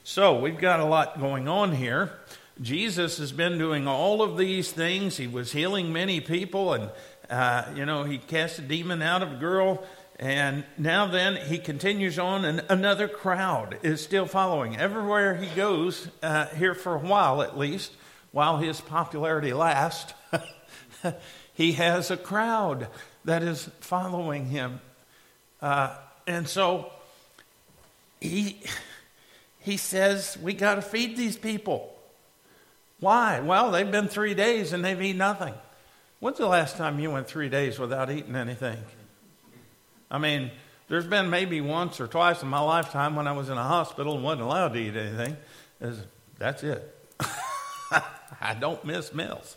So, 0.03 0.39
we've 0.39 0.59
got 0.59 0.81
a 0.81 0.85
lot 0.85 1.19
going 1.19 1.49
on 1.49 1.73
here. 1.73 2.13
Jesus 2.61 3.19
has 3.19 3.33
been 3.33 3.57
doing 3.57 3.87
all 3.87 4.21
of 4.23 4.37
these 4.37 4.71
things. 4.71 5.17
He 5.17 5.27
was 5.27 5.53
healing 5.53 5.93
many 5.93 6.21
people, 6.21 6.75
and, 6.75 6.91
uh, 7.31 7.65
you 7.75 7.87
know, 7.87 8.05
he 8.05 8.19
cast 8.19 8.59
a 8.59 8.63
demon 8.63 9.01
out 9.01 9.23
of 9.23 9.33
a 9.33 9.37
girl. 9.37 9.83
And 10.19 10.65
now 10.77 11.07
then, 11.07 11.37
he 11.37 11.59
continues 11.59 12.19
on, 12.19 12.45
and 12.45 12.65
another 12.69 13.09
crowd 13.09 13.79
is 13.83 14.03
still 14.03 14.27
following. 14.27 14.77
Everywhere 14.77 15.37
he 15.37 15.47
goes, 15.57 16.09
uh, 16.23 16.47
here 16.49 16.75
for 16.75 16.95
a 16.95 17.01
while 17.01 17.43
at 17.43 17.59
least, 17.59 17.93
while 18.35 18.57
his 18.57 18.81
popularity 18.81 19.53
lasts, 19.53 20.13
he 21.55 21.71
has 21.75 22.11
a 22.11 22.17
crowd 22.17 22.89
that 23.25 23.45
is 23.45 23.71
following 23.79 24.47
him. 24.47 24.81
Uh, 25.63 25.97
and 26.27 26.49
so 26.49 26.91
he, 28.21 28.61
he 29.61 29.77
says, 29.77 30.37
We 30.43 30.53
got 30.53 30.75
to 30.75 30.83
feed 30.83 31.17
these 31.17 31.37
people. 31.37 31.97
Why? 32.99 33.39
Well, 33.39 33.71
they've 33.71 33.89
been 33.89 34.09
three 34.09 34.35
days 34.35 34.73
and 34.73 34.85
they've 34.85 35.01
eaten 35.01 35.19
nothing. 35.19 35.55
When's 36.19 36.39
the 36.39 36.49
last 36.49 36.77
time 36.77 36.99
you 36.99 37.13
went 37.13 37.29
three 37.29 37.49
days 37.49 37.79
without 37.79 38.11
eating 38.11 38.35
anything? 38.35 38.79
I 40.11 40.19
mean, 40.19 40.51
there's 40.89 41.07
been 41.07 41.31
maybe 41.31 41.61
once 41.61 42.01
or 42.01 42.09
twice 42.09 42.43
in 42.43 42.49
my 42.49 42.61
lifetime 42.61 43.15
when 43.15 43.29
I 43.29 43.33
was 43.33 43.49
in 43.49 43.57
a 43.57 43.63
hospital 43.63 44.17
and 44.17 44.25
wasn't 44.25 44.43
allowed 44.43 44.73
to 44.73 44.81
eat 44.81 44.97
anything. 44.97 45.37
That's 46.41 46.65
it. 46.65 46.91
I 48.41 48.55
don't 48.55 48.85
miss 48.85 49.15
meals. 49.15 49.57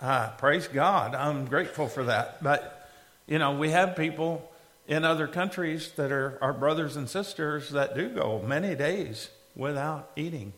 Uh, 0.00 0.30
praise 0.30 0.68
God. 0.68 1.14
I'm 1.14 1.46
grateful 1.46 1.88
for 1.88 2.04
that. 2.04 2.42
But, 2.42 2.88
you 3.26 3.38
know, 3.38 3.52
we 3.52 3.70
have 3.70 3.96
people 3.96 4.50
in 4.88 5.04
other 5.04 5.28
countries 5.28 5.92
that 5.92 6.10
are 6.10 6.38
our 6.42 6.52
brothers 6.52 6.96
and 6.96 7.08
sisters 7.08 7.70
that 7.70 7.94
do 7.94 8.08
go 8.08 8.42
many 8.44 8.74
days 8.74 9.28
without 9.54 10.10
eating. 10.16 10.52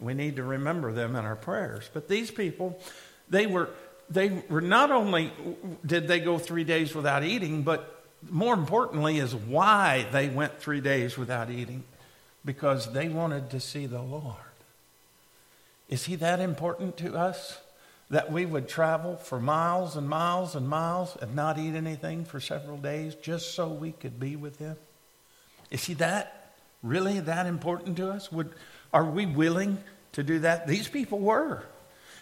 We 0.00 0.14
need 0.14 0.36
to 0.36 0.44
remember 0.44 0.92
them 0.92 1.16
in 1.16 1.24
our 1.24 1.36
prayers. 1.36 1.90
But 1.92 2.08
these 2.08 2.30
people, 2.30 2.78
they 3.28 3.46
were 3.46 3.70
they 4.10 4.42
were 4.48 4.60
not 4.60 4.90
only 4.90 5.32
did 5.84 6.08
they 6.08 6.20
go 6.20 6.38
three 6.38 6.64
days 6.64 6.94
without 6.94 7.24
eating, 7.24 7.62
but 7.62 8.02
more 8.30 8.54
importantly 8.54 9.18
is 9.18 9.34
why 9.34 10.06
they 10.12 10.28
went 10.28 10.60
three 10.60 10.80
days 10.80 11.18
without 11.18 11.50
eating. 11.50 11.84
Because 12.44 12.92
they 12.92 13.08
wanted 13.08 13.50
to 13.50 13.60
see 13.60 13.86
the 13.86 14.00
Lord. 14.00 14.36
Is 15.88 16.04
he 16.04 16.16
that 16.16 16.40
important 16.40 16.96
to 16.98 17.16
us 17.16 17.58
that 18.10 18.32
we 18.32 18.46
would 18.46 18.68
travel 18.68 19.16
for 19.16 19.40
miles 19.40 19.96
and 19.96 20.08
miles 20.08 20.54
and 20.54 20.68
miles 20.68 21.16
and 21.20 21.34
not 21.34 21.58
eat 21.58 21.74
anything 21.74 22.24
for 22.24 22.40
several 22.40 22.78
days 22.78 23.14
just 23.16 23.54
so 23.54 23.68
we 23.68 23.92
could 23.92 24.18
be 24.18 24.36
with 24.36 24.58
him? 24.58 24.76
Is 25.70 25.84
he 25.84 25.94
that 25.94 26.54
really 26.82 27.20
that 27.20 27.46
important 27.46 27.96
to 27.98 28.10
us? 28.10 28.30
Would, 28.32 28.50
are 28.92 29.04
we 29.04 29.26
willing 29.26 29.78
to 30.12 30.22
do 30.22 30.40
that? 30.40 30.66
These 30.66 30.88
people 30.88 31.18
were. 31.18 31.64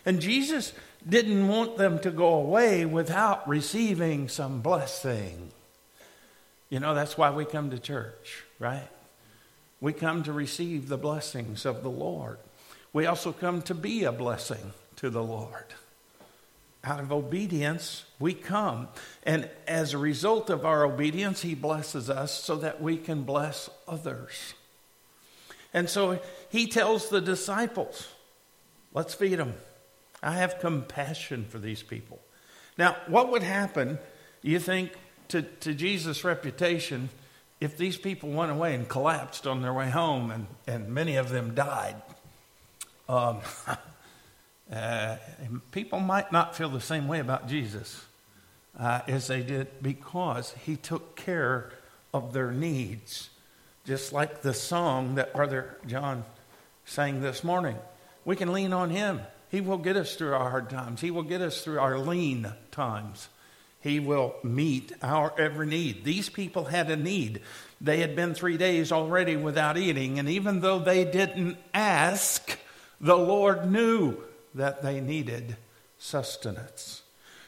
And 0.04 0.20
Jesus 0.20 0.72
didn't 1.08 1.48
want 1.48 1.76
them 1.76 1.98
to 2.00 2.10
go 2.10 2.34
away 2.34 2.84
without 2.84 3.48
receiving 3.48 4.28
some 4.28 4.60
blessing. 4.60 5.50
You 6.68 6.80
know, 6.80 6.94
that's 6.94 7.16
why 7.16 7.30
we 7.30 7.44
come 7.44 7.70
to 7.70 7.78
church, 7.78 8.44
right? 8.58 8.88
We 9.80 9.92
come 9.92 10.22
to 10.24 10.32
receive 10.32 10.88
the 10.88 10.96
blessings 10.96 11.64
of 11.64 11.82
the 11.82 11.90
Lord 11.90 12.38
we 12.96 13.04
also 13.04 13.30
come 13.30 13.60
to 13.60 13.74
be 13.74 14.04
a 14.04 14.10
blessing 14.10 14.72
to 14.96 15.10
the 15.10 15.22
Lord. 15.22 15.66
Out 16.82 16.98
of 16.98 17.12
obedience, 17.12 18.06
we 18.18 18.32
come. 18.32 18.88
And 19.22 19.50
as 19.68 19.92
a 19.92 19.98
result 19.98 20.48
of 20.48 20.64
our 20.64 20.82
obedience, 20.82 21.42
He 21.42 21.54
blesses 21.54 22.08
us 22.08 22.32
so 22.32 22.56
that 22.56 22.80
we 22.80 22.96
can 22.96 23.24
bless 23.24 23.68
others. 23.86 24.54
And 25.74 25.90
so 25.90 26.22
He 26.48 26.66
tells 26.66 27.10
the 27.10 27.20
disciples, 27.20 28.08
let's 28.94 29.12
feed 29.12 29.36
them. 29.36 29.52
I 30.22 30.36
have 30.36 30.58
compassion 30.58 31.44
for 31.50 31.58
these 31.58 31.82
people. 31.82 32.18
Now, 32.78 32.96
what 33.08 33.30
would 33.30 33.42
happen, 33.42 33.98
you 34.40 34.58
think, 34.58 34.92
to, 35.28 35.42
to 35.42 35.74
Jesus' 35.74 36.24
reputation 36.24 37.10
if 37.60 37.76
these 37.76 37.98
people 37.98 38.30
went 38.30 38.52
away 38.52 38.74
and 38.74 38.88
collapsed 38.88 39.46
on 39.46 39.60
their 39.60 39.74
way 39.74 39.90
home 39.90 40.30
and, 40.30 40.46
and 40.66 40.88
many 40.88 41.16
of 41.16 41.28
them 41.28 41.54
died? 41.54 41.96
Um, 43.08 43.40
uh, 44.72 45.16
people 45.70 46.00
might 46.00 46.32
not 46.32 46.56
feel 46.56 46.68
the 46.68 46.80
same 46.80 47.08
way 47.08 47.20
about 47.20 47.48
Jesus 47.48 48.04
uh, 48.78 49.00
as 49.06 49.26
they 49.26 49.42
did 49.42 49.82
because 49.82 50.54
he 50.64 50.76
took 50.76 51.16
care 51.16 51.70
of 52.12 52.32
their 52.32 52.50
needs, 52.50 53.30
just 53.84 54.12
like 54.12 54.42
the 54.42 54.54
song 54.54 55.16
that 55.16 55.34
Brother 55.34 55.76
John 55.86 56.24
sang 56.84 57.20
this 57.20 57.44
morning. 57.44 57.76
We 58.24 58.36
can 58.36 58.52
lean 58.52 58.72
on 58.72 58.90
him. 58.90 59.20
He 59.50 59.60
will 59.60 59.78
get 59.78 59.96
us 59.96 60.16
through 60.16 60.34
our 60.34 60.50
hard 60.50 60.70
times. 60.70 61.00
He 61.00 61.10
will 61.10 61.22
get 61.22 61.40
us 61.40 61.62
through 61.62 61.78
our 61.78 61.98
lean 61.98 62.52
times. 62.72 63.28
He 63.80 64.00
will 64.00 64.34
meet 64.42 64.92
our 65.00 65.32
every 65.38 65.66
need. 65.66 66.04
These 66.04 66.28
people 66.28 66.64
had 66.64 66.90
a 66.90 66.96
need. 66.96 67.42
They 67.80 67.98
had 67.98 68.16
been 68.16 68.34
three 68.34 68.56
days 68.56 68.90
already 68.90 69.36
without 69.36 69.78
eating, 69.78 70.18
and 70.18 70.28
even 70.28 70.60
though 70.60 70.80
they 70.80 71.04
didn't 71.04 71.58
ask, 71.72 72.58
the 73.00 73.16
Lord 73.16 73.70
knew 73.70 74.16
that 74.54 74.82
they 74.82 75.00
needed 75.00 75.56
sustenance. 75.98 77.02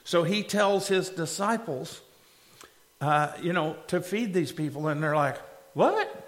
So 0.05 0.23
he 0.23 0.43
tells 0.43 0.89
his 0.89 1.11
disciples, 1.11 2.01
uh, 3.01 3.33
you 3.43 3.53
know, 3.53 3.77
to 3.89 4.01
feed 4.01 4.33
these 4.33 4.53
people, 4.53 4.89
and 4.89 5.03
they're 5.03 5.17
like, 5.17 5.37
What? 5.75 6.25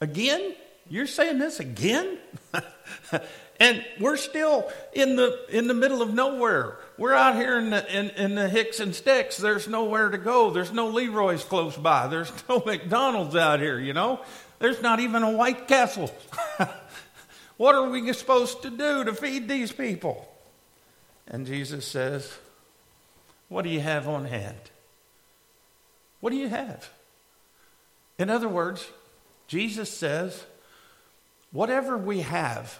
Again? 0.00 0.54
You're 0.90 1.06
saying 1.06 1.38
this 1.38 1.60
again? 1.60 2.18
and 3.60 3.84
we're 4.00 4.16
still 4.16 4.70
in 4.92 5.16
the 5.16 5.38
in 5.50 5.66
the 5.66 5.74
middle 5.74 6.00
of 6.00 6.14
nowhere. 6.14 6.78
We're 6.96 7.14
out 7.14 7.36
here 7.36 7.58
in 7.58 7.70
the 7.70 7.98
in, 7.98 8.10
in 8.10 8.34
the 8.34 8.48
Hicks 8.48 8.80
and 8.80 8.94
Sticks. 8.94 9.36
There's 9.36 9.68
nowhere 9.68 10.08
to 10.08 10.18
go. 10.18 10.50
There's 10.50 10.72
no 10.72 10.88
Leroy's 10.88 11.44
close 11.44 11.76
by. 11.76 12.06
There's 12.06 12.32
no 12.48 12.62
McDonald's 12.64 13.36
out 13.36 13.60
here. 13.60 13.78
You 13.78 13.92
know, 13.92 14.20
there's 14.60 14.80
not 14.80 15.00
even 15.00 15.22
a 15.22 15.30
White 15.30 15.68
Castle. 15.68 16.10
what 17.58 17.74
are 17.74 17.88
we 17.88 18.10
supposed 18.14 18.62
to 18.62 18.70
do 18.70 19.04
to 19.04 19.12
feed 19.12 19.46
these 19.48 19.70
people? 19.70 20.26
And 21.26 21.46
Jesus 21.46 21.86
says, 21.86 22.38
"What 23.50 23.62
do 23.62 23.68
you 23.68 23.80
have 23.80 24.08
on 24.08 24.24
hand? 24.24 24.70
What 26.20 26.30
do 26.30 26.36
you 26.36 26.48
have?" 26.48 26.88
In 28.18 28.30
other 28.30 28.48
words, 28.48 28.88
Jesus 29.46 29.90
says, 29.90 30.44
whatever 31.52 31.96
we 31.96 32.20
have, 32.20 32.78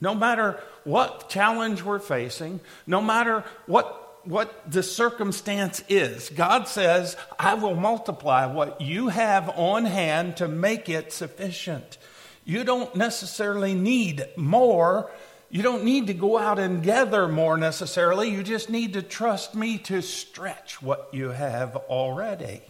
no 0.00 0.14
matter 0.14 0.58
what 0.84 1.28
challenge 1.28 1.82
we're 1.82 1.98
facing, 1.98 2.60
no 2.86 3.00
matter 3.00 3.44
what, 3.66 4.26
what 4.26 4.70
the 4.70 4.82
circumstance 4.82 5.84
is, 5.88 6.30
God 6.30 6.66
says, 6.66 7.16
I 7.38 7.54
will 7.54 7.74
multiply 7.74 8.46
what 8.46 8.80
you 8.80 9.08
have 9.08 9.50
on 9.50 9.84
hand 9.84 10.38
to 10.38 10.48
make 10.48 10.88
it 10.88 11.12
sufficient. 11.12 11.98
You 12.44 12.64
don't 12.64 12.94
necessarily 12.94 13.74
need 13.74 14.26
more. 14.36 15.10
You 15.50 15.62
don't 15.62 15.84
need 15.84 16.06
to 16.06 16.14
go 16.14 16.38
out 16.38 16.58
and 16.58 16.82
gather 16.82 17.28
more 17.28 17.56
necessarily. 17.56 18.30
You 18.30 18.42
just 18.42 18.70
need 18.70 18.92
to 18.94 19.02
trust 19.02 19.54
me 19.54 19.78
to 19.78 20.00
stretch 20.00 20.80
what 20.80 21.08
you 21.12 21.30
have 21.30 21.76
already. 21.76 22.62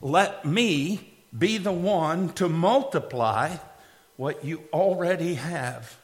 Let 0.00 0.44
me 0.44 1.14
be 1.36 1.58
the 1.58 1.72
one 1.72 2.28
to 2.34 2.48
multiply 2.48 3.56
what 4.16 4.44
you 4.44 4.62
already 4.72 5.34
have. 5.34 5.96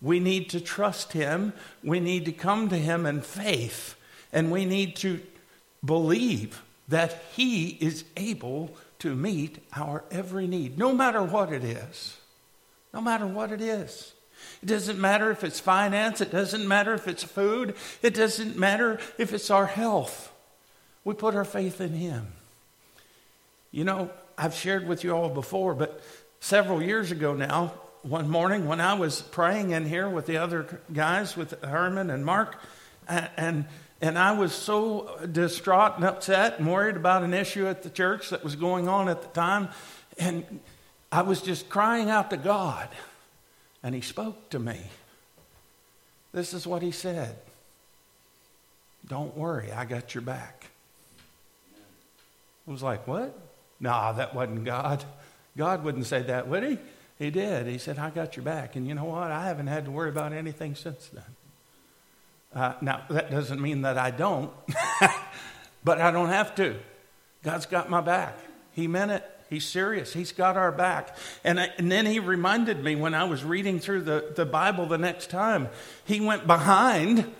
We 0.00 0.20
need 0.20 0.50
to 0.50 0.60
trust 0.60 1.12
Him. 1.12 1.52
We 1.82 1.98
need 1.98 2.24
to 2.26 2.32
come 2.32 2.68
to 2.68 2.76
Him 2.76 3.06
in 3.06 3.22
faith. 3.22 3.96
And 4.32 4.52
we 4.52 4.64
need 4.64 4.96
to 4.96 5.20
believe 5.84 6.62
that 6.88 7.24
He 7.32 7.68
is 7.80 8.04
able 8.16 8.76
to 9.04 9.14
meet 9.14 9.58
our 9.76 10.02
every 10.10 10.46
need, 10.46 10.78
no 10.78 10.94
matter 10.94 11.22
what 11.22 11.52
it 11.52 11.62
is. 11.62 12.16
No 12.94 13.02
matter 13.02 13.26
what 13.26 13.52
it 13.52 13.60
is. 13.60 14.14
It 14.62 14.66
doesn't 14.66 14.98
matter 14.98 15.30
if 15.30 15.44
it's 15.44 15.60
finance, 15.60 16.22
it 16.22 16.30
doesn't 16.30 16.66
matter 16.66 16.94
if 16.94 17.06
it's 17.06 17.22
food, 17.22 17.74
it 18.00 18.14
doesn't 18.14 18.56
matter 18.56 18.98
if 19.18 19.34
it's 19.34 19.50
our 19.50 19.66
health. 19.66 20.32
We 21.04 21.12
put 21.12 21.34
our 21.34 21.44
faith 21.44 21.82
in 21.82 21.92
Him. 21.92 22.28
You 23.72 23.84
know, 23.84 24.10
I've 24.38 24.54
shared 24.54 24.88
with 24.88 25.04
you 25.04 25.14
all 25.14 25.28
before, 25.28 25.74
but 25.74 26.02
several 26.40 26.82
years 26.82 27.10
ago 27.10 27.34
now, 27.34 27.74
one 28.00 28.30
morning 28.30 28.66
when 28.66 28.80
I 28.80 28.94
was 28.94 29.20
praying 29.20 29.72
in 29.72 29.84
here 29.84 30.08
with 30.08 30.24
the 30.24 30.38
other 30.38 30.80
guys, 30.94 31.36
with 31.36 31.62
Herman 31.62 32.08
and 32.08 32.24
Mark, 32.24 32.58
and 33.06 33.28
and 33.36 33.64
I 34.18 34.32
was 34.32 34.52
so 34.52 35.18
distraught 35.30 35.96
and 35.96 36.04
upset 36.04 36.58
and 36.58 36.70
worried 36.70 36.96
about 36.96 37.22
an 37.22 37.32
issue 37.32 37.66
at 37.66 37.82
the 37.82 37.90
church 37.90 38.30
that 38.30 38.44
was 38.44 38.56
going 38.56 38.88
on 38.88 39.08
at 39.08 39.22
the 39.22 39.28
time, 39.28 39.68
and 40.18 40.60
I 41.10 41.22
was 41.22 41.40
just 41.40 41.68
crying 41.68 42.10
out 42.10 42.30
to 42.30 42.36
God, 42.36 42.88
and 43.82 43.94
He 43.94 44.00
spoke 44.00 44.50
to 44.50 44.58
me. 44.58 44.80
This 46.32 46.52
is 46.52 46.66
what 46.66 46.82
He 46.82 46.90
said. 46.90 47.36
Don't 49.06 49.36
worry, 49.36 49.72
I 49.72 49.84
got 49.84 50.14
your 50.14 50.22
back. 50.22 50.66
I 52.66 52.70
was 52.70 52.82
like, 52.82 53.06
What? 53.06 53.38
Nah, 53.80 54.12
that 54.12 54.34
wasn't 54.34 54.64
God. 54.64 55.04
God 55.56 55.84
wouldn't 55.84 56.06
say 56.06 56.22
that, 56.22 56.48
would 56.48 56.62
he? 56.62 56.78
He 57.18 57.30
did. 57.30 57.66
He 57.66 57.78
said, 57.78 57.98
I 57.98 58.10
got 58.10 58.36
your 58.36 58.44
back. 58.44 58.76
And 58.76 58.88
you 58.88 58.94
know 58.94 59.04
what? 59.04 59.30
I 59.30 59.46
haven't 59.46 59.68
had 59.68 59.84
to 59.84 59.90
worry 59.90 60.08
about 60.08 60.32
anything 60.32 60.74
since 60.74 61.08
then. 61.08 61.22
Uh, 62.54 62.74
now, 62.80 63.02
that 63.10 63.30
doesn't 63.30 63.60
mean 63.60 63.82
that 63.82 63.98
I 63.98 64.10
don't, 64.10 64.50
but 65.84 66.00
I 66.00 66.10
don't 66.10 66.28
have 66.28 66.54
to. 66.56 66.76
God's 67.42 67.66
got 67.66 67.90
my 67.90 68.00
back. 68.00 68.38
He 68.72 68.86
meant 68.86 69.10
it. 69.10 69.30
He's 69.50 69.66
serious. 69.66 70.12
He's 70.12 70.32
got 70.32 70.56
our 70.56 70.72
back. 70.72 71.16
And, 71.42 71.60
I, 71.60 71.70
and 71.78 71.90
then 71.90 72.06
he 72.06 72.18
reminded 72.18 72.82
me 72.82 72.96
when 72.96 73.14
I 73.14 73.24
was 73.24 73.44
reading 73.44 73.78
through 73.78 74.02
the, 74.02 74.32
the 74.34 74.46
Bible 74.46 74.86
the 74.86 74.98
next 74.98 75.30
time, 75.30 75.68
he 76.04 76.20
went 76.20 76.46
behind 76.46 77.30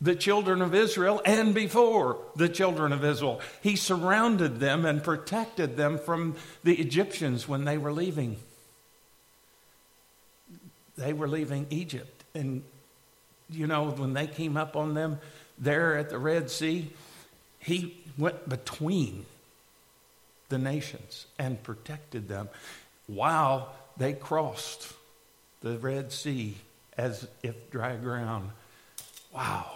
the 0.00 0.14
children 0.14 0.62
of 0.62 0.74
Israel 0.74 1.20
and 1.26 1.54
before 1.54 2.18
the 2.36 2.48
children 2.48 2.92
of 2.92 3.04
Israel. 3.04 3.40
He 3.62 3.76
surrounded 3.76 4.60
them 4.60 4.86
and 4.86 5.02
protected 5.02 5.76
them 5.76 5.98
from 5.98 6.36
the 6.64 6.76
Egyptians 6.76 7.48
when 7.48 7.64
they 7.64 7.76
were 7.76 7.92
leaving. 7.92 8.36
They 10.96 11.12
were 11.12 11.28
leaving 11.28 11.66
Egypt. 11.70 12.24
And, 12.34 12.62
you 13.52 13.66
know, 13.66 13.90
when 13.90 14.14
they 14.14 14.26
came 14.26 14.56
up 14.56 14.76
on 14.76 14.94
them 14.94 15.18
there 15.58 15.96
at 15.96 16.10
the 16.10 16.18
Red 16.18 16.50
Sea, 16.50 16.90
he 17.58 17.96
went 18.16 18.48
between 18.48 19.26
the 20.48 20.58
nations 20.58 21.26
and 21.38 21.62
protected 21.62 22.28
them 22.28 22.48
while 23.06 23.74
they 23.96 24.12
crossed 24.12 24.92
the 25.60 25.78
Red 25.78 26.12
Sea 26.12 26.56
as 26.96 27.26
if 27.42 27.70
dry 27.70 27.96
ground. 27.96 28.50
Wow. 29.32 29.70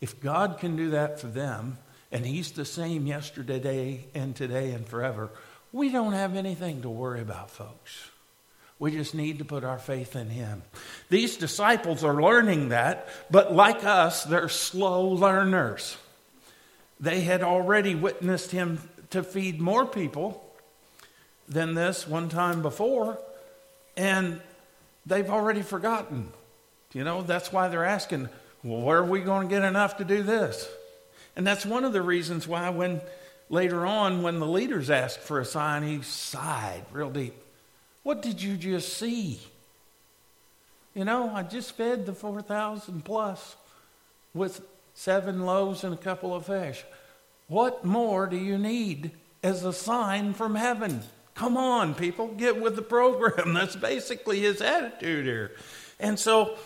If 0.00 0.20
God 0.20 0.58
can 0.58 0.76
do 0.76 0.90
that 0.90 1.20
for 1.20 1.26
them, 1.26 1.78
and 2.12 2.24
He's 2.24 2.52
the 2.52 2.64
same 2.64 3.06
yesterday 3.06 4.06
and 4.14 4.34
today 4.34 4.72
and 4.72 4.86
forever, 4.86 5.30
we 5.72 5.90
don't 5.90 6.12
have 6.12 6.36
anything 6.36 6.82
to 6.82 6.88
worry 6.88 7.20
about, 7.20 7.50
folks. 7.50 8.10
We 8.78 8.90
just 8.90 9.14
need 9.14 9.38
to 9.38 9.44
put 9.44 9.64
our 9.64 9.78
faith 9.78 10.16
in 10.16 10.28
Him. 10.28 10.62
These 11.08 11.38
disciples 11.38 12.04
are 12.04 12.20
learning 12.20 12.68
that, 12.70 13.08
but 13.30 13.54
like 13.54 13.84
us, 13.84 14.24
they're 14.24 14.50
slow 14.50 15.08
learners. 15.08 15.96
They 17.00 17.22
had 17.22 17.42
already 17.42 17.94
witnessed 17.94 18.50
Him 18.50 18.80
to 19.10 19.22
feed 19.22 19.60
more 19.60 19.86
people 19.86 20.42
than 21.48 21.74
this 21.74 22.06
one 22.06 22.28
time 22.28 22.60
before, 22.60 23.18
and 23.96 24.40
they've 25.06 25.30
already 25.30 25.62
forgotten. 25.62 26.32
You 26.92 27.04
know, 27.04 27.22
that's 27.22 27.52
why 27.52 27.68
they're 27.68 27.84
asking, 27.84 28.28
well, 28.62 28.80
where 28.80 28.98
are 28.98 29.04
we 29.04 29.20
going 29.20 29.48
to 29.48 29.54
get 29.54 29.64
enough 29.64 29.98
to 29.98 30.04
do 30.04 30.22
this? 30.22 30.68
And 31.34 31.46
that's 31.46 31.64
one 31.64 31.84
of 31.84 31.92
the 31.92 32.02
reasons 32.02 32.48
why, 32.48 32.70
when 32.70 33.00
later 33.48 33.86
on, 33.86 34.22
when 34.22 34.38
the 34.38 34.46
leaders 34.46 34.90
asked 34.90 35.20
for 35.20 35.38
a 35.38 35.44
sign, 35.44 35.82
he 35.82 36.02
sighed 36.02 36.84
real 36.92 37.10
deep. 37.10 37.34
What 38.06 38.22
did 38.22 38.40
you 38.40 38.56
just 38.56 38.98
see? 38.98 39.40
You 40.94 41.04
know, 41.04 41.34
I 41.34 41.42
just 41.42 41.72
fed 41.72 42.06
the 42.06 42.12
4,000 42.12 43.04
plus 43.04 43.56
with 44.32 44.60
seven 44.94 45.44
loaves 45.44 45.82
and 45.82 45.92
a 45.92 45.96
couple 45.96 46.32
of 46.32 46.46
fish. 46.46 46.84
What 47.48 47.84
more 47.84 48.28
do 48.28 48.36
you 48.36 48.58
need 48.58 49.10
as 49.42 49.64
a 49.64 49.72
sign 49.72 50.34
from 50.34 50.54
heaven? 50.54 51.02
Come 51.34 51.56
on, 51.56 51.96
people, 51.96 52.28
get 52.28 52.60
with 52.60 52.76
the 52.76 52.82
program. 52.82 53.54
That's 53.54 53.74
basically 53.74 54.38
his 54.38 54.60
attitude 54.60 55.26
here. 55.26 55.56
And 55.98 56.16
so 56.16 56.58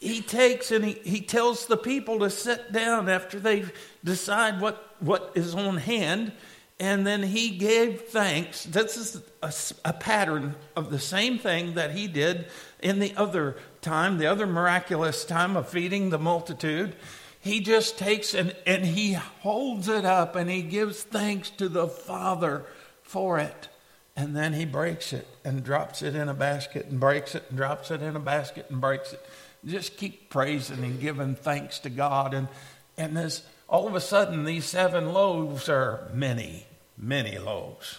he 0.00 0.22
takes 0.22 0.70
and 0.70 0.86
he, 0.86 0.92
he 1.04 1.20
tells 1.20 1.66
the 1.66 1.76
people 1.76 2.20
to 2.20 2.30
sit 2.30 2.72
down 2.72 3.10
after 3.10 3.38
they 3.38 3.66
decide 4.02 4.58
what, 4.58 4.94
what 5.00 5.32
is 5.34 5.54
on 5.54 5.76
hand. 5.76 6.32
And 6.80 7.06
then 7.06 7.22
he 7.22 7.50
gave 7.50 8.02
thanks. 8.02 8.64
This 8.64 8.96
is 8.96 9.22
a, 9.42 9.52
a, 9.88 9.92
pattern 9.92 10.54
of 10.76 10.90
the 10.90 10.98
same 11.00 11.38
thing 11.38 11.74
that 11.74 11.90
he 11.90 12.06
did 12.06 12.46
in 12.80 13.00
the 13.00 13.14
other 13.16 13.56
time, 13.80 14.18
the 14.18 14.26
other 14.26 14.46
miraculous 14.46 15.24
time 15.24 15.56
of 15.56 15.68
feeding 15.68 16.10
the 16.10 16.18
multitude. 16.18 16.94
He 17.40 17.60
just 17.60 17.98
takes 17.98 18.32
and, 18.32 18.54
and 18.64 18.84
he 18.84 19.14
holds 19.14 19.88
it 19.88 20.04
up 20.04 20.36
and 20.36 20.48
he 20.48 20.62
gives 20.62 21.02
thanks 21.02 21.50
to 21.50 21.68
the 21.68 21.88
Father 21.88 22.64
for 23.02 23.40
it. 23.40 23.68
And 24.14 24.36
then 24.36 24.52
he 24.52 24.64
breaks 24.64 25.12
it 25.12 25.26
and 25.44 25.64
drops 25.64 26.02
it 26.02 26.14
in 26.14 26.28
a 26.28 26.34
basket 26.34 26.86
and 26.86 27.00
breaks 27.00 27.34
it 27.34 27.44
and 27.48 27.56
drops 27.56 27.90
it 27.90 28.02
in 28.02 28.14
a 28.14 28.20
basket 28.20 28.66
and 28.70 28.80
breaks 28.80 29.12
it 29.12 29.24
just 29.64 29.96
keep 29.96 30.30
praising 30.30 30.84
and 30.84 31.00
giving 31.00 31.34
thanks 31.34 31.78
to 31.80 31.90
God. 31.90 32.34
And, 32.34 32.48
and 32.96 33.16
this, 33.16 33.42
all 33.68 33.86
of 33.86 33.94
a 33.94 34.00
sudden, 34.00 34.44
these 34.44 34.64
seven 34.64 35.12
loaves 35.12 35.68
are 35.68 36.08
many, 36.12 36.66
many 36.98 37.38
loaves. 37.38 37.98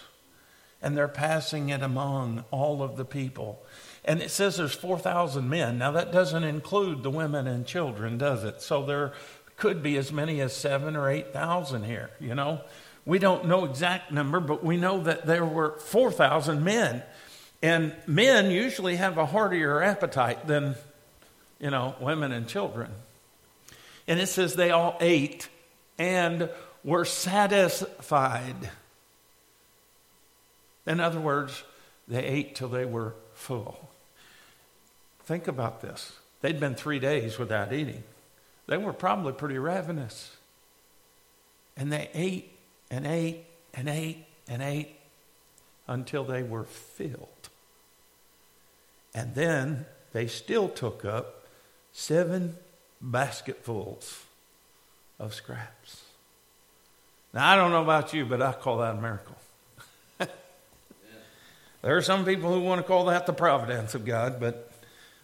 And 0.82 0.96
they're 0.96 1.08
passing 1.08 1.68
it 1.68 1.82
among 1.82 2.44
all 2.50 2.82
of 2.82 2.96
the 2.96 3.04
people. 3.04 3.62
And 4.04 4.22
it 4.22 4.30
says 4.30 4.56
there's 4.56 4.74
4,000 4.74 5.48
men. 5.48 5.76
Now, 5.76 5.90
that 5.90 6.10
doesn't 6.10 6.42
include 6.42 7.02
the 7.02 7.10
women 7.10 7.46
and 7.46 7.66
children, 7.66 8.16
does 8.16 8.44
it? 8.44 8.62
So 8.62 8.86
they're 8.86 9.12
could 9.60 9.82
be 9.82 9.96
as 9.98 10.10
many 10.10 10.40
as 10.40 10.56
seven 10.56 10.96
or 10.96 11.08
8,000 11.08 11.84
here, 11.84 12.10
you 12.18 12.34
know. 12.34 12.60
We 13.04 13.18
don't 13.18 13.46
know 13.46 13.66
exact 13.66 14.10
number, 14.10 14.40
but 14.40 14.64
we 14.64 14.76
know 14.76 15.02
that 15.02 15.26
there 15.26 15.44
were 15.44 15.78
4,000 15.78 16.64
men. 16.64 17.02
And 17.62 17.94
men 18.06 18.50
usually 18.50 18.96
have 18.96 19.18
a 19.18 19.26
heartier 19.26 19.82
appetite 19.82 20.46
than, 20.46 20.76
you 21.60 21.70
know, 21.70 21.94
women 22.00 22.32
and 22.32 22.48
children. 22.48 22.90
And 24.08 24.18
it 24.18 24.28
says 24.28 24.54
they 24.54 24.70
all 24.70 24.96
ate 25.00 25.48
and 25.98 26.48
were 26.82 27.04
satisfied. 27.04 28.70
In 30.86 31.00
other 31.00 31.20
words, 31.20 31.62
they 32.08 32.24
ate 32.24 32.54
till 32.54 32.68
they 32.68 32.84
were 32.84 33.14
full. 33.34 33.90
Think 35.24 35.46
about 35.46 35.80
this. 35.82 36.12
They'd 36.40 36.58
been 36.58 36.74
three 36.74 36.98
days 36.98 37.38
without 37.38 37.72
eating. 37.72 38.02
They 38.66 38.76
were 38.76 38.92
probably 38.92 39.32
pretty 39.32 39.58
ravenous. 39.58 40.36
And 41.76 41.92
they 41.92 42.08
ate 42.14 42.56
and 42.90 43.06
ate 43.06 43.44
and 43.74 43.88
ate 43.88 44.26
and 44.48 44.62
ate 44.62 44.96
until 45.86 46.24
they 46.24 46.42
were 46.42 46.64
filled. 46.64 47.48
And 49.14 49.34
then 49.34 49.86
they 50.12 50.26
still 50.26 50.68
took 50.68 51.04
up 51.04 51.46
seven 51.92 52.56
basketfuls 53.00 54.24
of 55.18 55.34
scraps. 55.34 56.02
Now, 57.32 57.50
I 57.50 57.56
don't 57.56 57.70
know 57.70 57.82
about 57.82 58.12
you, 58.12 58.24
but 58.24 58.42
I 58.42 58.52
call 58.52 58.78
that 58.78 58.96
a 58.96 59.00
miracle. 59.00 59.36
There 61.82 61.96
are 61.96 62.02
some 62.02 62.24
people 62.24 62.52
who 62.52 62.60
want 62.60 62.80
to 62.80 62.86
call 62.86 63.06
that 63.06 63.26
the 63.26 63.32
providence 63.32 63.94
of 63.94 64.04
God, 64.04 64.38
but 64.38 64.70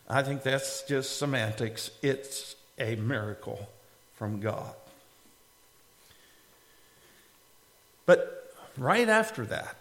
I 0.09 0.22
think 0.22 0.42
that's 0.42 0.82
just 0.84 1.18
semantics. 1.18 1.90
It's 2.02 2.57
a 2.78 2.96
miracle 2.96 3.68
from 4.14 4.40
God. 4.40 4.74
But 8.07 8.52
right 8.76 9.09
after 9.09 9.44
that, 9.46 9.76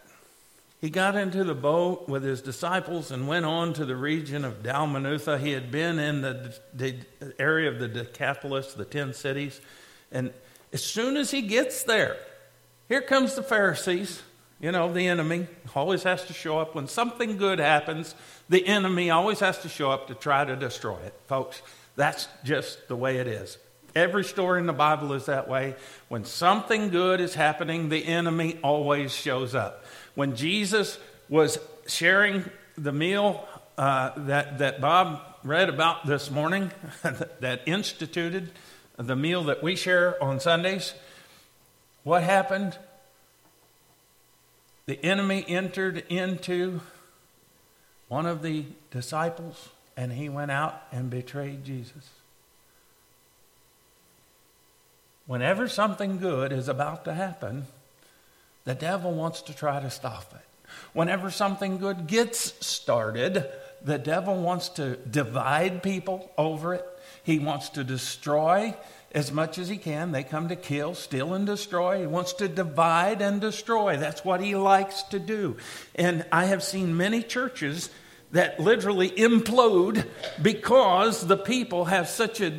he 0.82 0.90
got 0.90 1.16
into 1.16 1.44
the 1.44 1.56
boat 1.56 2.10
with 2.10 2.24
his 2.24 2.42
disciples 2.42 3.10
and 3.10 3.28
went 3.28 3.46
on 3.46 3.74
to 3.74 3.86
the 3.86 3.96
region 3.96 4.44
of 4.44 4.62
Dalmanutha. 4.62 5.40
He 5.40 5.52
had 5.52 5.72
been 5.72 5.98
in 6.00 6.22
the, 6.22 6.56
the 6.74 6.96
area 7.40 7.70
of 7.70 7.80
the 7.80 7.88
Decapolis, 7.88 8.74
the 8.74 8.86
ten 8.86 9.14
cities. 9.14 9.62
And 10.12 10.34
as 10.74 10.84
soon 10.84 11.18
as 11.18 11.32
he 11.32 11.42
gets 11.42 11.84
there, 11.84 12.18
here 12.90 13.02
comes 13.02 13.36
the 13.36 13.44
Pharisees. 13.44 14.22
You 14.66 14.72
know, 14.72 14.92
the 14.92 15.08
enemy 15.08 15.46
always 15.76 16.02
has 16.02 16.26
to 16.26 16.34
show 16.34 16.58
up. 16.58 16.74
When 16.74 16.88
something 16.88 17.38
good 17.38 17.60
happens, 17.60 18.16
the 18.50 18.66
enemy 18.66 19.12
always 19.12 19.40
has 19.42 19.60
to 19.60 19.70
show 19.70 19.92
up 19.92 20.08
to 20.08 20.16
try 20.16 20.44
to 20.44 20.56
destroy 20.56 20.98
it. 21.06 21.14
Folks, 21.28 21.62
that's 21.96 22.28
just 22.44 22.88
the 22.88 22.96
way 22.96 23.18
it 23.18 23.28
is. 23.28 23.60
Every 23.96 24.24
story 24.24 24.60
in 24.60 24.66
the 24.66 24.74
Bible 24.74 25.14
is 25.14 25.28
that 25.28 25.48
way. 25.48 25.76
When 26.08 26.26
something 26.26 26.90
good 26.90 27.22
is 27.22 27.36
happening, 27.36 27.90
the 27.90 28.04
enemy 28.08 28.58
always 28.64 29.14
shows 29.14 29.54
up. 29.54 29.86
When 30.16 30.36
Jesus 30.36 30.98
was 31.30 31.60
sharing 31.86 32.44
the 32.76 32.92
meal 32.92 33.48
uh, 33.78 34.14
that, 34.18 34.58
that 34.58 34.82
Bob 34.82 35.22
read 35.44 35.70
about 35.70 36.08
this 36.08 36.32
morning, 36.32 36.72
that 37.40 37.62
instituted 37.68 38.50
the 38.98 39.16
meal 39.16 39.44
that 39.44 39.62
we 39.62 39.76
share 39.76 40.20
on 40.24 40.40
Sundays, 40.40 40.96
what 42.02 42.24
happened? 42.24 42.80
The 44.86 45.04
enemy 45.04 45.44
entered 45.48 46.04
into 46.10 46.82
one 48.08 48.26
of 48.26 48.42
the 48.42 48.66
disciples 48.92 49.70
and 49.98 50.12
he 50.12 50.30
went 50.30 50.52
out 50.52 50.82
and 50.92 51.10
betrayed 51.10 51.64
Jesus. 51.64 52.10
Whenever 55.26 55.68
something 55.68 56.18
good 56.18 56.52
is 56.52 56.68
about 56.68 57.06
to 57.06 57.14
happen, 57.14 57.66
the 58.66 58.76
devil 58.76 59.12
wants 59.12 59.42
to 59.44 59.56
try 59.56 59.80
to 59.80 59.90
stop 59.90 60.32
it. 60.34 60.70
Whenever 60.94 61.32
something 61.32 61.78
good 61.78 62.06
gets 62.06 62.54
started, 62.66 63.46
the 63.84 63.98
devil 63.98 64.36
wants 64.36 64.70
to 64.70 64.98
divide 64.98 65.82
people 65.82 66.32
over 66.38 66.76
it. 66.76 66.86
He 67.24 67.40
wants 67.40 67.70
to 67.70 67.84
destroy 67.84 68.76
as 69.16 69.32
much 69.32 69.58
as 69.58 69.70
he 69.70 69.78
can. 69.78 70.12
They 70.12 70.24
come 70.24 70.50
to 70.50 70.58
kill, 70.58 70.94
steal, 70.94 71.34
and 71.34 71.46
destroy. 71.46 72.02
He 72.02 72.06
wants 72.06 72.34
to 72.34 72.50
divide 72.50 73.22
and 73.22 73.40
destroy. 73.40 73.96
That's 73.96 74.26
what 74.26 74.42
he 74.42 74.56
likes 74.56 75.04
to 75.04 75.20
do. 75.20 75.56
And 75.96 76.26
I 76.32 76.46
have 76.46 76.62
seen 76.62 76.98
many 76.98 77.24
churches 77.24 77.90
that 78.34 78.60
literally 78.60 79.10
implode 79.12 80.06
because 80.42 81.26
the 81.26 81.38
people 81.38 81.86
have 81.86 82.10
such 82.10 82.42
a, 82.42 82.52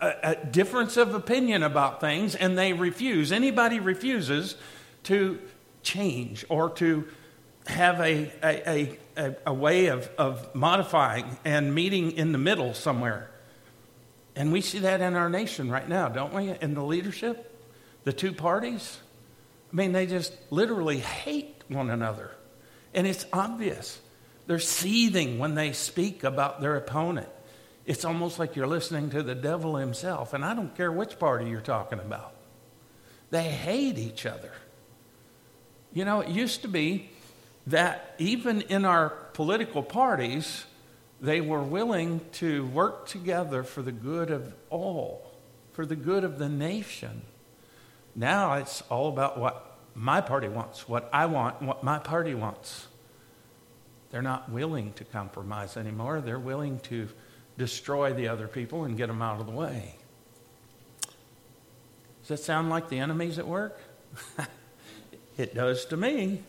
a, 0.00 0.14
a, 0.22 0.46
difference 0.46 0.96
of 0.96 1.14
opinion 1.14 1.64
about 1.64 2.00
things 2.00 2.36
and 2.36 2.56
they 2.56 2.72
refuse. 2.72 3.32
Anybody 3.32 3.80
refuses 3.80 4.54
to 5.04 5.40
change 5.82 6.44
or 6.48 6.70
to 6.70 7.08
have 7.66 7.98
a, 7.98 8.30
a, 8.44 8.98
a, 9.16 9.36
a 9.46 9.54
way 9.54 9.86
of, 9.86 10.08
of 10.16 10.54
modifying 10.54 11.38
and 11.44 11.74
meeting 11.74 12.12
in 12.12 12.30
the 12.30 12.38
middle 12.38 12.74
somewhere. 12.74 13.28
And 14.36 14.52
we 14.52 14.60
see 14.60 14.80
that 14.80 15.00
in 15.00 15.14
our 15.14 15.30
nation 15.30 15.70
right 15.70 15.88
now, 15.88 16.08
don't 16.08 16.34
we? 16.34 16.54
In 16.60 16.74
the 16.74 16.84
leadership, 16.84 17.58
the 18.04 18.12
two 18.12 18.32
parties. 18.32 18.98
I 19.72 19.76
mean, 19.76 19.92
they 19.92 20.06
just 20.06 20.36
literally 20.50 20.98
hate 20.98 21.62
one 21.68 21.88
another. 21.90 22.30
And 22.94 23.06
it's 23.06 23.24
obvious. 23.32 23.98
They're 24.46 24.58
seething 24.58 25.38
when 25.38 25.54
they 25.54 25.72
speak 25.72 26.22
about 26.22 26.60
their 26.60 26.76
opponent. 26.76 27.28
It's 27.86 28.04
almost 28.04 28.38
like 28.38 28.56
you're 28.56 28.66
listening 28.66 29.10
to 29.10 29.22
the 29.22 29.34
devil 29.34 29.76
himself. 29.76 30.34
And 30.34 30.44
I 30.44 30.54
don't 30.54 30.74
care 30.76 30.92
which 30.92 31.18
party 31.18 31.48
you're 31.48 31.60
talking 31.60 31.98
about, 31.98 32.34
they 33.30 33.44
hate 33.44 33.98
each 33.98 34.26
other. 34.26 34.52
You 35.92 36.04
know, 36.04 36.20
it 36.20 36.28
used 36.28 36.62
to 36.62 36.68
be 36.68 37.08
that 37.68 38.14
even 38.18 38.60
in 38.62 38.84
our 38.84 39.10
political 39.32 39.82
parties, 39.82 40.66
they 41.20 41.40
were 41.40 41.62
willing 41.62 42.20
to 42.32 42.66
work 42.66 43.06
together 43.06 43.62
for 43.62 43.82
the 43.82 43.92
good 43.92 44.30
of 44.30 44.54
all, 44.70 45.32
for 45.72 45.86
the 45.86 45.96
good 45.96 46.24
of 46.24 46.38
the 46.38 46.48
nation. 46.48 47.22
Now 48.14 48.54
it's 48.54 48.82
all 48.82 49.08
about 49.08 49.38
what 49.38 49.78
my 49.94 50.20
party 50.20 50.48
wants, 50.48 50.88
what 50.88 51.08
I 51.12 51.26
want, 51.26 51.62
what 51.62 51.82
my 51.82 51.98
party 51.98 52.34
wants. 52.34 52.86
They're 54.10 54.22
not 54.22 54.50
willing 54.50 54.92
to 54.94 55.04
compromise 55.04 55.76
anymore. 55.76 56.20
They're 56.20 56.38
willing 56.38 56.80
to 56.80 57.08
destroy 57.58 58.12
the 58.12 58.28
other 58.28 58.46
people 58.46 58.84
and 58.84 58.96
get 58.96 59.08
them 59.08 59.22
out 59.22 59.40
of 59.40 59.46
the 59.46 59.52
way. 59.52 59.96
Does 62.22 62.28
that 62.28 62.44
sound 62.44 62.70
like 62.70 62.88
the 62.88 62.98
enemies 62.98 63.38
at 63.38 63.46
work? 63.46 63.80
it 65.38 65.54
does 65.54 65.84
to 65.86 65.96
me. 65.96 66.42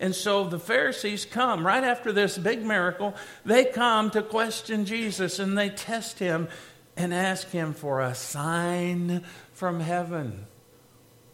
And 0.00 0.14
so 0.14 0.44
the 0.44 0.58
Pharisees 0.58 1.24
come 1.24 1.66
right 1.66 1.82
after 1.82 2.12
this 2.12 2.38
big 2.38 2.64
miracle. 2.64 3.14
They 3.44 3.64
come 3.64 4.10
to 4.10 4.22
question 4.22 4.84
Jesus 4.84 5.38
and 5.38 5.58
they 5.58 5.70
test 5.70 6.18
him 6.18 6.48
and 6.96 7.12
ask 7.12 7.50
him 7.50 7.72
for 7.72 8.00
a 8.00 8.14
sign 8.14 9.24
from 9.52 9.80
heaven. 9.80 10.46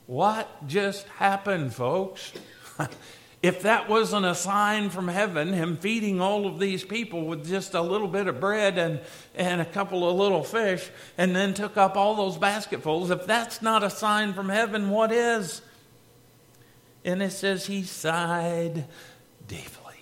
What 0.06 0.66
just 0.66 1.06
happened, 1.08 1.74
folks? 1.74 2.32
if 3.42 3.62
that 3.62 3.88
wasn't 3.88 4.24
a 4.24 4.34
sign 4.34 4.88
from 4.88 5.08
heaven, 5.08 5.52
him 5.52 5.76
feeding 5.76 6.20
all 6.20 6.46
of 6.46 6.58
these 6.58 6.84
people 6.84 7.26
with 7.26 7.46
just 7.46 7.74
a 7.74 7.80
little 7.80 8.08
bit 8.08 8.26
of 8.26 8.40
bread 8.40 8.78
and, 8.78 9.00
and 9.34 9.60
a 9.60 9.66
couple 9.66 10.08
of 10.08 10.16
little 10.16 10.42
fish, 10.42 10.90
and 11.18 11.36
then 11.36 11.52
took 11.52 11.76
up 11.76 11.96
all 11.96 12.14
those 12.14 12.38
basketfuls, 12.38 13.10
if 13.10 13.26
that's 13.26 13.60
not 13.60 13.82
a 13.82 13.90
sign 13.90 14.32
from 14.32 14.48
heaven, 14.48 14.88
what 14.88 15.12
is? 15.12 15.60
And 17.04 17.22
it 17.22 17.32
says 17.32 17.66
he 17.66 17.82
sighed 17.82 18.86
deeply. 19.46 19.94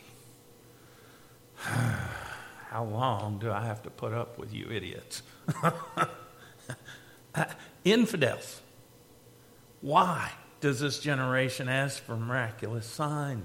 How 1.56 2.84
long 2.84 3.38
do 3.38 3.50
I 3.50 3.64
have 3.64 3.82
to 3.82 3.90
put 3.90 4.12
up 4.12 4.38
with 4.38 4.54
you 4.54 4.68
idiots? 4.70 5.22
Infidels. 7.84 8.60
Why? 9.80 10.30
does 10.62 10.80
this 10.80 11.00
generation 11.00 11.68
ask 11.68 12.02
for 12.02 12.16
miraculous 12.16 12.86
sign? 12.86 13.44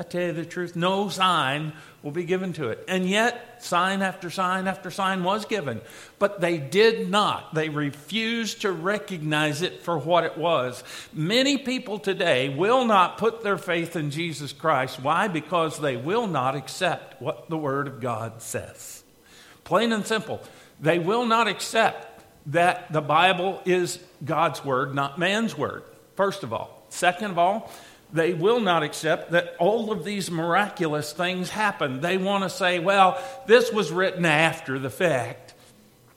I 0.00 0.02
tell 0.02 0.22
you 0.22 0.32
the 0.32 0.46
truth, 0.46 0.76
no 0.76 1.10
sign 1.10 1.74
will 2.02 2.10
be 2.10 2.24
given 2.24 2.54
to 2.54 2.70
it. 2.70 2.82
And 2.88 3.06
yet, 3.06 3.62
sign 3.62 4.00
after 4.00 4.30
sign 4.30 4.66
after 4.66 4.90
sign 4.90 5.22
was 5.24 5.44
given. 5.44 5.82
But 6.18 6.40
they 6.40 6.56
did 6.56 7.10
not. 7.10 7.54
They 7.54 7.68
refused 7.68 8.62
to 8.62 8.72
recognize 8.72 9.60
it 9.60 9.82
for 9.82 9.98
what 9.98 10.24
it 10.24 10.38
was. 10.38 10.82
Many 11.12 11.58
people 11.58 11.98
today 11.98 12.48
will 12.48 12.86
not 12.86 13.18
put 13.18 13.42
their 13.42 13.58
faith 13.58 13.94
in 13.94 14.10
Jesus 14.10 14.54
Christ. 14.54 15.02
Why? 15.02 15.28
Because 15.28 15.78
they 15.78 15.98
will 15.98 16.26
not 16.26 16.56
accept 16.56 17.20
what 17.20 17.50
the 17.50 17.58
Word 17.58 17.86
of 17.86 18.00
God 18.00 18.40
says. 18.40 19.04
Plain 19.64 19.92
and 19.92 20.06
simple. 20.06 20.40
They 20.80 20.98
will 20.98 21.26
not 21.26 21.46
accept 21.46 22.24
that 22.46 22.90
the 22.90 23.02
Bible 23.02 23.60
is 23.66 24.02
God's 24.24 24.64
Word, 24.64 24.94
not 24.94 25.18
man's 25.18 25.58
Word 25.58 25.82
first 26.20 26.42
of 26.42 26.52
all. 26.52 26.84
Second 26.90 27.30
of 27.30 27.38
all, 27.38 27.72
they 28.12 28.34
will 28.34 28.60
not 28.60 28.82
accept 28.82 29.32
that 29.32 29.54
all 29.58 29.92
of 29.92 30.04
these 30.04 30.30
miraculous 30.30 31.12
things 31.12 31.50
happen. 31.50 32.00
They 32.00 32.16
want 32.16 32.44
to 32.44 32.50
say, 32.50 32.78
well, 32.78 33.22
this 33.46 33.72
was 33.72 33.92
written 33.92 34.24
after 34.24 34.78
the 34.78 34.90
fact. 34.90 35.54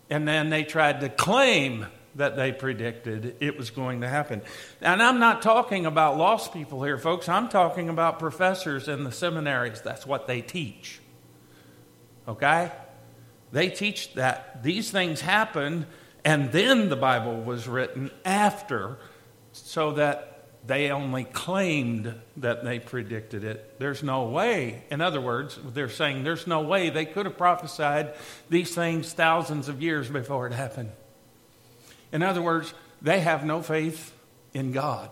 And 0.10 0.28
then 0.28 0.50
they 0.50 0.64
tried 0.64 1.02
to 1.02 1.10
claim 1.10 1.86
that 2.16 2.36
they 2.36 2.52
predicted 2.52 3.38
it 3.40 3.58
was 3.58 3.72
going 3.72 4.02
to 4.02 4.08
happen. 4.08 4.42
And 4.82 5.02
I'm 5.02 5.20
not 5.20 5.42
talking 5.42 5.86
about 5.86 6.18
lost 6.18 6.54
people 6.54 6.84
here, 6.84 6.98
folks. 6.98 7.28
I'm 7.28 7.50
talking 7.50 7.90
about 7.90 8.20
professors 8.20 8.88
in 8.88 9.04
the 9.04 9.12
seminaries. 9.12 9.82
That's 9.82 10.06
what 10.06 10.28
they 10.28 10.42
teach. 10.42 11.00
Okay? 12.28 12.72
They 13.52 13.70
teach 13.70 14.14
that 14.16 14.64
these 14.64 14.92
things 14.92 15.22
happened 15.22 15.86
and 16.26 16.52
then 16.52 16.90
the 16.90 16.96
Bible 16.96 17.42
was 17.42 17.68
written 17.68 18.10
after 18.24 18.98
so 19.52 19.92
that 19.94 20.33
they 20.66 20.92
only 20.92 21.26
claimed 21.26 22.14
that 22.38 22.64
they 22.64 22.80
predicted 22.80 23.44
it. 23.44 23.80
There's 23.80 24.02
no 24.02 24.24
way. 24.24 24.84
In 24.90 25.02
other 25.02 25.20
words, 25.20 25.60
they're 25.74 25.90
saying 25.90 26.24
there's 26.24 26.48
no 26.48 26.62
way 26.62 26.90
they 26.90 27.06
could 27.06 27.26
have 27.26 27.38
prophesied 27.38 28.14
these 28.50 28.74
things 28.74 29.12
thousands 29.12 29.68
of 29.68 29.82
years 29.82 30.10
before 30.10 30.48
it 30.48 30.54
happened. 30.54 30.92
In 32.14 32.24
other 32.24 32.42
words, 32.42 32.74
they 33.02 33.20
have 33.20 33.44
no 33.44 33.62
faith 33.62 34.14
in 34.54 34.72
God. 34.72 35.10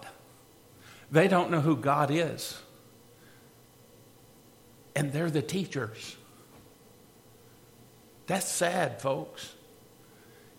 They 1.11 1.27
don't 1.27 1.51
know 1.51 1.59
who 1.59 1.75
God 1.75 2.11
is. 2.11 2.57
And 4.95 5.11
they're 5.11 5.29
the 5.29 5.41
teachers. 5.41 6.15
That's 8.27 8.47
sad, 8.47 9.01
folks. 9.01 9.53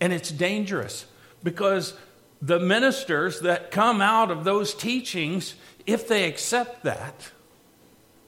And 0.00 0.12
it's 0.12 0.30
dangerous 0.30 1.06
because 1.42 1.94
the 2.42 2.58
ministers 2.58 3.40
that 3.40 3.70
come 3.70 4.02
out 4.02 4.32
of 4.32 4.42
those 4.42 4.74
teachings, 4.74 5.54
if 5.86 6.08
they 6.08 6.24
accept 6.24 6.82
that, 6.82 7.30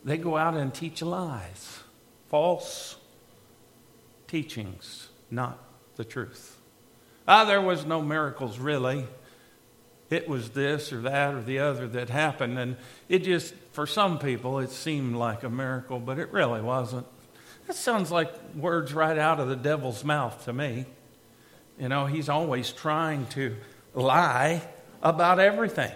they 0.05 0.17
go 0.17 0.37
out 0.37 0.55
and 0.55 0.73
teach 0.73 1.03
lies, 1.03 1.81
false 2.29 2.97
teachings, 4.29 5.09
not 5.31 5.59
the 5.97 6.05
truth. 6.05 6.61
Ah, 7.27 7.45
there 7.45 7.61
was 7.61 7.85
no 7.85 8.01
miracles 8.03 8.59
really. 8.59 9.05
It 10.11 10.29
was 10.29 10.51
this 10.51 10.93
or 10.93 11.01
that 11.03 11.35
or 11.35 11.43
the 11.43 11.59
other 11.59 11.89
that 11.89 12.09
happened. 12.09 12.59
And 12.59 12.77
it 13.09 13.21
just, 13.21 13.55
for 13.73 13.87
some 13.87 14.21
people, 14.21 14.61
it 14.61 14.71
seemed 14.71 15.17
like 15.17 15.43
a 15.43 15.51
miracle, 15.51 15.99
but 15.99 16.21
it 16.21 16.31
really 16.31 16.61
wasn't. 16.61 17.07
That 17.67 17.75
sounds 17.75 18.13
like 18.13 18.33
words 18.55 18.93
right 18.93 19.19
out 19.19 19.41
of 19.41 19.49
the 19.49 19.57
devil's 19.57 20.05
mouth 20.05 20.45
to 20.45 20.53
me. 20.53 20.85
You 21.81 21.89
know, 21.89 22.07
he's 22.07 22.29
always 22.29 22.71
trying 22.71 23.27
to 23.29 23.57
lie 23.95 24.63
about 25.03 25.39
everything. 25.39 25.93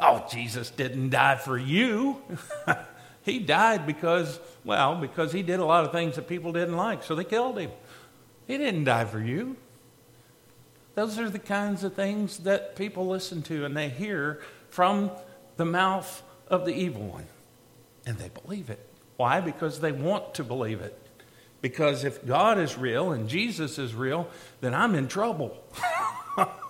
Oh, 0.00 0.26
Jesus 0.30 0.70
didn't 0.70 1.10
die 1.10 1.36
for 1.36 1.58
you. 1.58 2.22
he 3.22 3.38
died 3.38 3.86
because, 3.86 4.38
well, 4.64 4.94
because 4.96 5.32
he 5.32 5.42
did 5.42 5.60
a 5.60 5.64
lot 5.64 5.84
of 5.84 5.92
things 5.92 6.16
that 6.16 6.28
people 6.28 6.52
didn't 6.52 6.76
like, 6.76 7.02
so 7.02 7.14
they 7.14 7.24
killed 7.24 7.58
him. 7.58 7.70
He 8.46 8.56
didn't 8.56 8.84
die 8.84 9.04
for 9.04 9.20
you. 9.20 9.56
Those 10.94 11.18
are 11.18 11.30
the 11.30 11.38
kinds 11.38 11.84
of 11.84 11.94
things 11.94 12.38
that 12.38 12.74
people 12.74 13.06
listen 13.06 13.42
to 13.42 13.64
and 13.64 13.76
they 13.76 13.88
hear 13.88 14.40
from 14.70 15.10
the 15.56 15.64
mouth 15.64 16.22
of 16.48 16.64
the 16.64 16.74
evil 16.74 17.02
one. 17.02 17.26
And 18.06 18.18
they 18.18 18.30
believe 18.30 18.70
it. 18.70 18.84
Why? 19.16 19.40
Because 19.40 19.80
they 19.80 19.92
want 19.92 20.34
to 20.34 20.44
believe 20.44 20.80
it. 20.80 20.98
Because 21.60 22.04
if 22.04 22.24
God 22.24 22.58
is 22.58 22.78
real 22.78 23.12
and 23.12 23.28
Jesus 23.28 23.78
is 23.78 23.94
real, 23.94 24.28
then 24.60 24.74
I'm 24.74 24.94
in 24.94 25.08
trouble. 25.08 25.56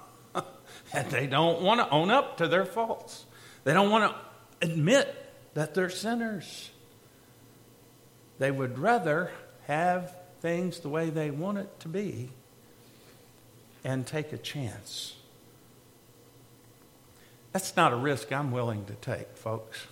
and 0.92 1.10
they 1.10 1.26
don't 1.26 1.62
want 1.62 1.80
to 1.80 1.90
own 1.90 2.10
up 2.10 2.38
to 2.38 2.48
their 2.48 2.64
faults. 2.64 3.24
They 3.64 3.72
don't 3.72 3.90
want 3.90 4.12
to 4.12 4.66
admit 4.66 5.14
that 5.54 5.74
they're 5.74 5.90
sinners. 5.90 6.70
They 8.38 8.50
would 8.50 8.78
rather 8.78 9.30
have 9.66 10.14
things 10.40 10.80
the 10.80 10.88
way 10.88 11.10
they 11.10 11.30
want 11.30 11.58
it 11.58 11.80
to 11.80 11.88
be 11.88 12.30
and 13.84 14.06
take 14.06 14.32
a 14.32 14.38
chance. 14.38 15.16
That's 17.52 17.76
not 17.76 17.92
a 17.92 17.96
risk 17.96 18.32
I'm 18.32 18.50
willing 18.50 18.84
to 18.86 18.94
take, 18.94 19.36
folks. 19.36 19.86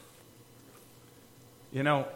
You 1.73 1.83
know, 1.83 2.07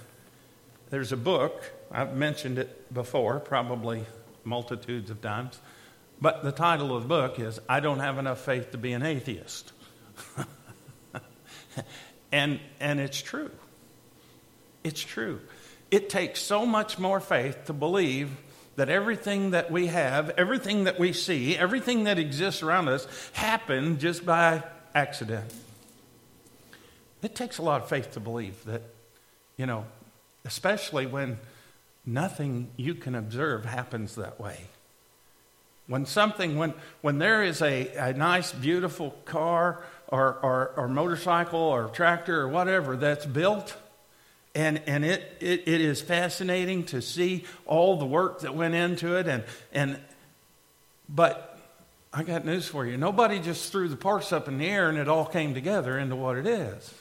there's 0.90 1.12
a 1.12 1.16
book, 1.16 1.62
I've 1.90 2.14
mentioned 2.14 2.58
it 2.58 2.92
before, 2.92 3.40
probably 3.40 4.04
multitudes 4.44 5.10
of 5.10 5.20
times. 5.20 5.58
But 6.20 6.42
the 6.42 6.52
title 6.52 6.94
of 6.94 7.04
the 7.04 7.08
book 7.08 7.38
is 7.38 7.60
I 7.68 7.80
Don't 7.80 8.00
Have 8.00 8.18
Enough 8.18 8.40
Faith 8.40 8.72
to 8.72 8.78
Be 8.78 8.92
an 8.92 9.02
Atheist. 9.02 9.72
and, 12.32 12.60
and 12.78 13.00
it's 13.00 13.22
true. 13.22 13.50
It's 14.84 15.00
true. 15.00 15.40
It 15.90 16.10
takes 16.10 16.40
so 16.40 16.66
much 16.66 16.98
more 16.98 17.20
faith 17.20 17.64
to 17.66 17.72
believe 17.72 18.30
that 18.76 18.88
everything 18.88 19.50
that 19.50 19.70
we 19.70 19.86
have, 19.86 20.30
everything 20.30 20.84
that 20.84 20.98
we 20.98 21.12
see, 21.12 21.56
everything 21.56 22.04
that 22.04 22.18
exists 22.18 22.62
around 22.62 22.88
us 22.88 23.06
happened 23.32 23.98
just 23.98 24.24
by 24.24 24.62
accident. 24.94 25.52
It 27.22 27.34
takes 27.34 27.58
a 27.58 27.62
lot 27.62 27.82
of 27.82 27.88
faith 27.88 28.12
to 28.12 28.20
believe 28.20 28.62
that, 28.64 28.82
you 29.56 29.66
know, 29.66 29.84
especially 30.44 31.06
when 31.06 31.38
nothing 32.06 32.70
you 32.76 32.94
can 32.94 33.14
observe 33.14 33.64
happens 33.64 34.14
that 34.14 34.40
way. 34.40 34.66
When 35.90 36.06
something, 36.06 36.56
when, 36.56 36.74
when 37.00 37.18
there 37.18 37.42
is 37.42 37.60
a, 37.60 37.88
a 37.96 38.12
nice, 38.12 38.52
beautiful 38.52 39.10
car 39.24 39.84
or, 40.06 40.34
or, 40.34 40.72
or 40.76 40.86
motorcycle 40.86 41.58
or 41.58 41.88
tractor 41.88 42.42
or 42.42 42.48
whatever 42.48 42.96
that's 42.96 43.26
built, 43.26 43.76
and, 44.54 44.80
and 44.86 45.04
it, 45.04 45.36
it, 45.40 45.64
it 45.66 45.80
is 45.80 46.00
fascinating 46.00 46.84
to 46.84 47.02
see 47.02 47.44
all 47.66 47.96
the 47.96 48.06
work 48.06 48.42
that 48.42 48.54
went 48.54 48.74
into 48.76 49.16
it. 49.16 49.26
And, 49.26 49.42
and, 49.72 49.98
but 51.08 51.58
I 52.12 52.22
got 52.22 52.44
news 52.44 52.68
for 52.68 52.86
you. 52.86 52.96
Nobody 52.96 53.40
just 53.40 53.72
threw 53.72 53.88
the 53.88 53.96
parts 53.96 54.32
up 54.32 54.46
in 54.46 54.58
the 54.58 54.68
air 54.68 54.88
and 54.88 54.96
it 54.96 55.08
all 55.08 55.26
came 55.26 55.54
together 55.54 55.98
into 55.98 56.14
what 56.14 56.36
it 56.36 56.46
is. 56.46 56.94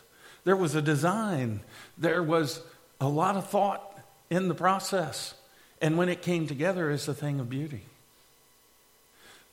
There 0.46 0.56
was 0.56 0.74
a 0.74 0.82
design, 0.82 1.60
there 1.96 2.24
was 2.24 2.60
a 3.00 3.08
lot 3.08 3.36
of 3.36 3.48
thought 3.52 4.00
in 4.32 4.48
the 4.48 4.56
process. 4.56 5.36
And 5.80 5.96
when 5.96 6.10
it 6.10 6.24
came 6.24 6.48
together, 6.48 6.90
it's 6.90 7.08
a 7.08 7.14
thing 7.14 7.40
of 7.40 7.52
beauty. 7.52 7.84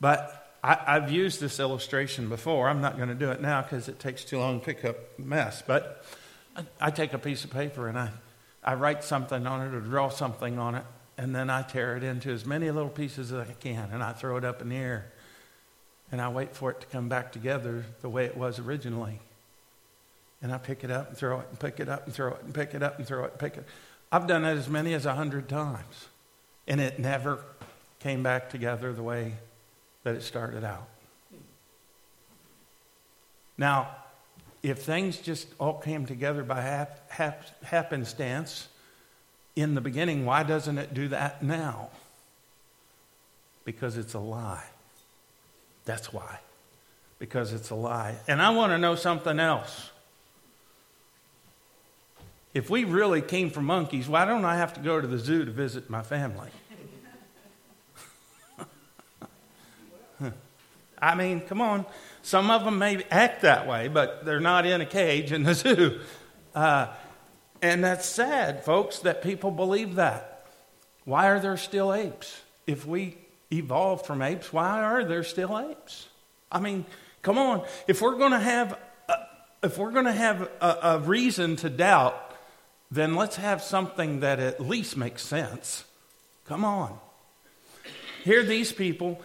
But 0.01 0.47
I, 0.63 0.95
have 0.95 1.13
used 1.13 1.41
this 1.41 1.61
illustration 1.61 2.29
before. 2.29 2.69
I'm 2.69 2.81
not 2.81 2.97
going 2.97 3.09
to 3.09 3.15
do 3.15 3.31
it 3.31 3.41
now 3.41 3.63
because 3.63 3.89
it 3.89 3.99
takes 3.99 4.25
too 4.25 4.39
long 4.39 4.61
to 4.61 4.67
pick 4.67 4.85
up 4.85 5.19
mess. 5.19 5.63
But 5.65 6.05
I, 6.57 6.65
I 6.81 6.91
take 6.91 7.13
a 7.13 7.19
piece 7.19 7.45
of 7.45 7.51
paper 7.51 7.89
and 7.89 7.99
I, 7.99 8.11
I 8.65 8.75
write 8.75 9.05
something 9.05 9.47
on 9.47 9.67
it 9.67 9.75
or 9.75 9.81
draw 9.81 10.09
something 10.09 10.59
on 10.59 10.75
it, 10.75 10.85
and 11.17 11.35
then 11.35 11.51
I 11.51 11.63
tear 11.63 11.97
it 11.97 12.03
into 12.03 12.31
as 12.31 12.45
many 12.45 12.71
little 12.71 12.91
pieces 12.91 13.33
as 13.33 13.49
I 13.49 13.53
can, 13.53 13.91
and 13.93 14.03
I 14.03 14.13
throw 14.13 14.37
it 14.37 14.45
up 14.45 14.61
in 14.61 14.71
the 14.71 14.77
air. 14.77 15.13
And 16.11 16.21
I 16.21 16.29
wait 16.29 16.55
for 16.55 16.71
it 16.71 16.81
to 16.81 16.87
come 16.87 17.09
back 17.09 17.33
together 17.33 17.85
the 18.01 18.09
way 18.09 18.25
it 18.27 18.37
was 18.37 18.59
originally. 18.59 19.21
And 20.43 20.53
I 20.53 20.59
pick 20.59 20.85
it 20.85 20.91
up 20.91 21.09
and 21.09 21.17
throw 21.17 21.41
it 21.41 21.47
and 21.51 21.59
pick 21.59 21.81
it 21.81 21.89
up 21.89 22.07
and 22.07 22.15
throw 22.15 22.33
it 22.33 22.43
and 22.45 22.55
pick 22.55 22.75
it 22.75 22.83
up 22.83 22.99
and 22.99 23.07
throw 23.07 23.25
it 23.25 23.33
and 23.33 23.39
pick 23.41 23.57
it. 23.57 23.65
I've 24.13 24.27
done 24.27 24.43
that 24.43 24.57
as 24.57 24.69
many 24.69 24.95
as 24.95 25.07
a 25.07 25.15
hundred 25.15 25.49
times. 25.49 26.07
And 26.69 26.81
it 26.81 26.99
never 26.99 27.45
came 28.01 28.23
back 28.23 28.51
together 28.51 28.93
the 28.93 29.03
way 29.03 29.35
that 30.07 30.15
it 30.15 30.23
started 30.23 30.63
out. 30.63 30.87
Now, 33.59 33.89
if 34.63 34.79
things 34.79 35.19
just 35.19 35.49
all 35.59 35.81
came 35.81 36.07
together 36.07 36.45
by 36.45 36.61
hap, 36.61 37.11
hap, 37.11 37.65
happenstance 37.65 38.69
in 39.57 39.75
the 39.75 39.81
beginning, 39.81 40.25
why 40.25 40.45
doesn't 40.45 40.79
it 40.79 40.95
do 40.95 41.09
that 41.09 41.43
now? 41.43 41.89
Because 43.65 43.97
it's 43.97 44.15
a 44.15 44.21
lie. 44.21 44.63
That's 45.87 46.13
why. 46.13 46.39
Because 47.19 47.53
it's 47.53 47.71
a 47.71 47.75
lie. 47.75 48.15
And 48.29 48.41
I 48.41 48.51
want 48.51 48.71
to 48.71 48.79
know 48.79 48.95
something 48.95 49.41
else. 49.41 49.91
If 52.55 52.71
we 52.71 52.85
really 52.85 53.23
came 53.23 53.51
from 53.51 53.65
monkeys, 53.65 54.09
why 54.09 54.25
don't 54.25 54.45
I 54.45 54.57
have 54.57 54.73
to 54.75 54.81
go 54.81 55.01
to 55.01 55.07
the 55.09 55.19
zoo 55.19 55.45
to 55.45 55.51
visit 55.51 55.91
my 55.91 56.03
family? 56.03 56.51
I 60.99 61.15
mean, 61.15 61.41
come 61.41 61.61
on. 61.61 61.87
Some 62.23 62.51
of 62.51 62.65
them 62.65 62.79
may 62.79 63.05
act 63.11 63.43
that 63.43 63.67
way, 63.67 63.89
but 63.89 64.25
they're 64.25 64.41
not 64.41 64.67
in 64.67 64.81
a 64.81 64.87
cage 64.87 65.33
in 65.33 65.43
the 65.43 65.55
zoo. 65.55 66.01
Uh, 66.55 66.89
and 67.63 67.85
that's 67.85 68.07
sad, 68.07 68.65
folks, 68.65 69.01
that 69.01 69.23
people 69.23 69.51
believe 69.51 69.97
that. 69.97 70.47
Why 71.05 71.29
are 71.29 71.41
there 71.41 71.57
still 71.57 71.95
apes? 71.95 72.41
If 72.67 72.87
we 72.87 73.17
evolved 73.53 74.07
from 74.07 74.23
apes, 74.23 74.53
why 74.53 74.83
are 74.83 75.05
there 75.05 75.23
still 75.23 75.59
apes? 75.59 76.09
I 76.51 76.61
mean, 76.61 76.85
come 77.23 77.39
on. 77.39 77.65
If 77.87 78.01
we're 78.01 78.17
going 78.17 78.33
to 78.33 78.41
have, 78.41 78.79
a, 79.09 79.15
if 79.63 79.79
we're 79.79 79.93
going 79.93 80.07
to 80.07 80.13
have 80.13 80.43
a, 80.61 80.79
a 80.83 80.99
reason 80.99 81.57
to 81.57 81.71
doubt, 81.71 82.23
then 82.91 83.15
let's 83.15 83.37
have 83.37 83.63
something 83.63 84.21
that 84.21 84.39
at 84.41 84.61
least 84.61 84.97
makes 84.97 85.23
sense. 85.23 85.85
Come 86.47 86.65
on. 86.65 86.99
Here, 88.25 88.43
these 88.43 88.73
people 88.73 89.21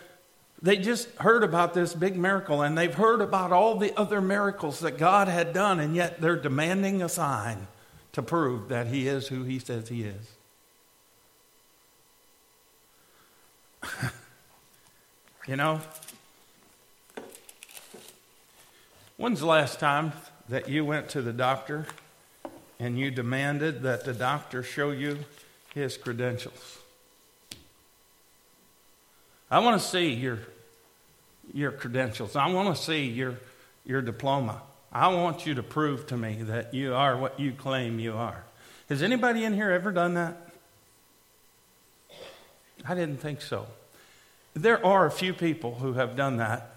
they 0.61 0.77
just 0.77 1.09
heard 1.15 1.43
about 1.43 1.73
this 1.73 1.95
big 1.95 2.15
miracle 2.15 2.61
and 2.61 2.77
they've 2.77 2.93
heard 2.93 3.21
about 3.21 3.51
all 3.51 3.77
the 3.77 3.97
other 3.99 4.21
miracles 4.21 4.79
that 4.81 4.97
God 4.97 5.27
had 5.27 5.53
done, 5.53 5.79
and 5.79 5.95
yet 5.95 6.21
they're 6.21 6.35
demanding 6.35 7.01
a 7.01 7.09
sign 7.09 7.67
to 8.11 8.21
prove 8.21 8.69
that 8.69 8.87
He 8.87 9.07
is 9.07 9.29
who 9.29 9.43
He 9.43 9.57
says 9.57 9.89
He 9.89 10.03
is. 10.03 10.35
you 15.47 15.55
know? 15.55 15.81
When's 19.17 19.39
the 19.39 19.47
last 19.47 19.79
time 19.79 20.13
that 20.49 20.69
you 20.69 20.85
went 20.85 21.09
to 21.09 21.21
the 21.21 21.33
doctor 21.33 21.85
and 22.79 22.97
you 22.97 23.11
demanded 23.11 23.83
that 23.83 24.03
the 24.03 24.13
doctor 24.13 24.63
show 24.63 24.91
you 24.91 25.19
his 25.73 25.97
credentials? 25.97 26.80
I 29.51 29.59
want 29.59 29.81
to 29.81 29.85
see 29.85 30.13
your, 30.13 30.39
your 31.53 31.73
credentials. 31.73 32.37
I 32.37 32.49
want 32.53 32.73
to 32.73 32.81
see 32.81 33.03
your, 33.07 33.35
your 33.85 34.01
diploma. 34.01 34.61
I 34.93 35.09
want 35.09 35.45
you 35.45 35.55
to 35.55 35.63
prove 35.63 36.07
to 36.07 36.17
me 36.17 36.43
that 36.43 36.73
you 36.73 36.93
are 36.93 37.17
what 37.17 37.37
you 37.37 37.51
claim 37.51 37.99
you 37.99 38.13
are. 38.13 38.45
Has 38.87 39.03
anybody 39.03 39.43
in 39.43 39.53
here 39.53 39.69
ever 39.69 39.91
done 39.91 40.13
that? 40.13 40.37
I 42.87 42.95
didn't 42.95 43.17
think 43.17 43.41
so. 43.41 43.67
There 44.53 44.85
are 44.85 45.05
a 45.05 45.11
few 45.11 45.33
people 45.33 45.75
who 45.75 45.93
have 45.93 46.15
done 46.15 46.37
that 46.37 46.75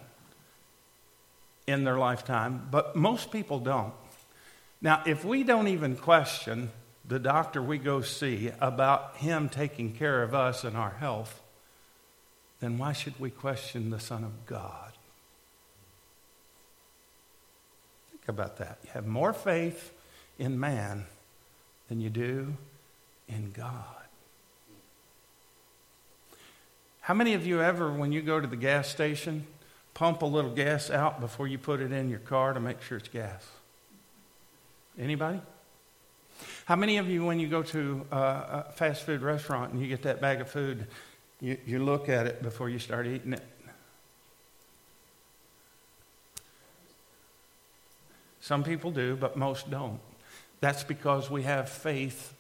in 1.69 1.85
their 1.85 1.97
lifetime, 1.97 2.67
but 2.73 2.97
most 2.97 3.31
people 3.31 3.61
don't. 3.61 3.95
Now, 4.83 5.03
if 5.07 5.25
we 5.25 5.45
don't 5.45 5.69
even 5.69 5.95
question 5.95 6.73
the 7.07 7.21
doctor 7.21 7.63
we 7.63 7.79
go 7.79 8.01
see 8.01 8.51
about 8.61 9.17
him 9.17 9.49
taking 9.49 9.93
care 9.93 10.25
of 10.25 10.35
us 10.35 10.65
and 10.65 10.77
our 10.77 10.91
health, 10.91 11.41
then 12.65 12.79
why 12.79 12.95
should 12.95 13.21
we 13.21 13.31
question 13.31 13.91
the 13.91 14.01
Son 14.01 14.25
of 14.25 14.47
God? 14.47 14.93
Think 18.11 18.29
about 18.29 18.57
that. 18.57 18.79
You 18.85 18.91
have 18.95 19.07
more 19.07 19.35
faith 19.35 19.93
in 20.39 20.59
man 20.59 21.05
than 21.89 22.01
you 22.01 22.09
do 22.09 22.57
in 23.29 23.51
God. 23.51 23.85
How 27.03 27.13
many 27.13 27.35
of 27.35 27.47
you 27.47 27.61
ever, 27.61 27.93
when 27.93 28.13
you 28.13 28.23
go 28.23 28.41
to 28.41 28.47
the 28.47 28.57
gas 28.57 28.89
station, 28.89 29.47
pump 29.93 30.23
a 30.23 30.27
little 30.27 30.55
gas 30.55 30.89
out 30.89 31.21
before 31.21 31.47
you 31.47 31.59
put 31.59 31.81
it 31.81 31.93
in 31.93 32.09
your 32.09 32.19
car 32.19 32.55
to 32.55 32.61
make 32.61 32.81
sure 32.81 32.97
it's 32.97 33.09
gas? 33.09 33.47
Anybody? 34.99 35.43
How 36.65 36.77
many 36.77 36.97
of 36.97 37.11
you, 37.11 37.27
when 37.27 37.39
you 37.39 37.47
go 37.47 37.63
to 37.63 38.07
a 38.11 38.73
fast 38.73 39.03
food 39.03 39.21
restaurant 39.21 39.73
and 39.73 39.83
you 39.83 39.87
get 39.87 40.03
that 40.05 40.23
bag 40.23 40.41
of 40.41 40.49
food, 40.49 40.87
you, 41.45 41.59
you 41.67 41.79
look 41.79 42.09
at 42.09 42.27
it 42.27 42.43
before 42.43 42.71
you 42.71 42.79
start 42.79 43.07
eating 43.07 43.35
it? 43.35 43.45
Some 48.41 48.65
people 48.65 48.91
do, 48.91 49.15
but 49.15 49.37
most 49.37 49.71
don't. 49.71 50.01
That's 50.61 50.85
because 50.85 51.31
we 51.31 51.43
have 51.43 51.69
faith. 51.69 52.33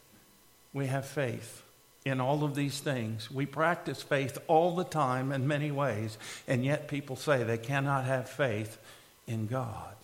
We 0.72 0.86
have 0.86 1.04
faith 1.04 1.62
in 2.06 2.18
all 2.18 2.44
of 2.44 2.54
these 2.54 2.80
things. 2.80 3.30
We 3.30 3.44
practice 3.44 4.02
faith 4.02 4.38
all 4.46 4.74
the 4.74 4.84
time 4.84 5.32
in 5.32 5.46
many 5.46 5.70
ways, 5.70 6.16
and 6.48 6.64
yet 6.64 6.88
people 6.88 7.16
say 7.16 7.42
they 7.42 7.58
cannot 7.58 8.04
have 8.04 8.26
faith 8.26 8.78
in 9.26 9.46
God 9.46 9.96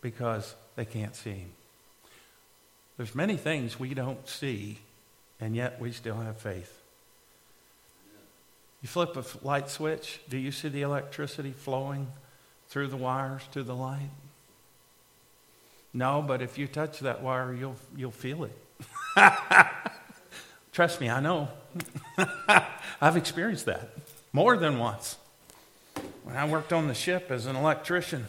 because 0.00 0.54
they 0.76 0.84
can't 0.84 1.16
see 1.16 1.30
Him. 1.30 1.50
There's 2.96 3.14
many 3.16 3.36
things 3.36 3.80
we 3.80 3.94
don't 3.94 4.28
see, 4.28 4.78
and 5.40 5.56
yet 5.56 5.80
we 5.80 5.90
still 5.90 6.16
have 6.16 6.36
faith. 6.36 6.79
You 8.82 8.88
flip 8.88 9.16
a 9.16 9.24
light 9.46 9.68
switch, 9.68 10.20
do 10.28 10.38
you 10.38 10.52
see 10.52 10.68
the 10.68 10.82
electricity 10.82 11.52
flowing 11.52 12.08
through 12.68 12.88
the 12.88 12.96
wires 12.96 13.42
to 13.52 13.62
the 13.62 13.74
light? 13.74 14.10
No, 15.92 16.22
but 16.22 16.40
if 16.40 16.56
you 16.56 16.66
touch 16.66 17.00
that 17.00 17.22
wire, 17.22 17.52
you'll, 17.52 17.76
you'll 17.96 18.10
feel 18.10 18.44
it. 18.44 18.56
Trust 20.72 21.00
me, 21.00 21.10
I 21.10 21.20
know. 21.20 21.48
I've 23.00 23.16
experienced 23.16 23.66
that 23.66 23.90
more 24.32 24.56
than 24.56 24.78
once. 24.78 25.18
When 26.22 26.36
I 26.36 26.48
worked 26.48 26.72
on 26.72 26.86
the 26.86 26.94
ship 26.94 27.30
as 27.30 27.46
an 27.46 27.56
electrician, 27.56 28.26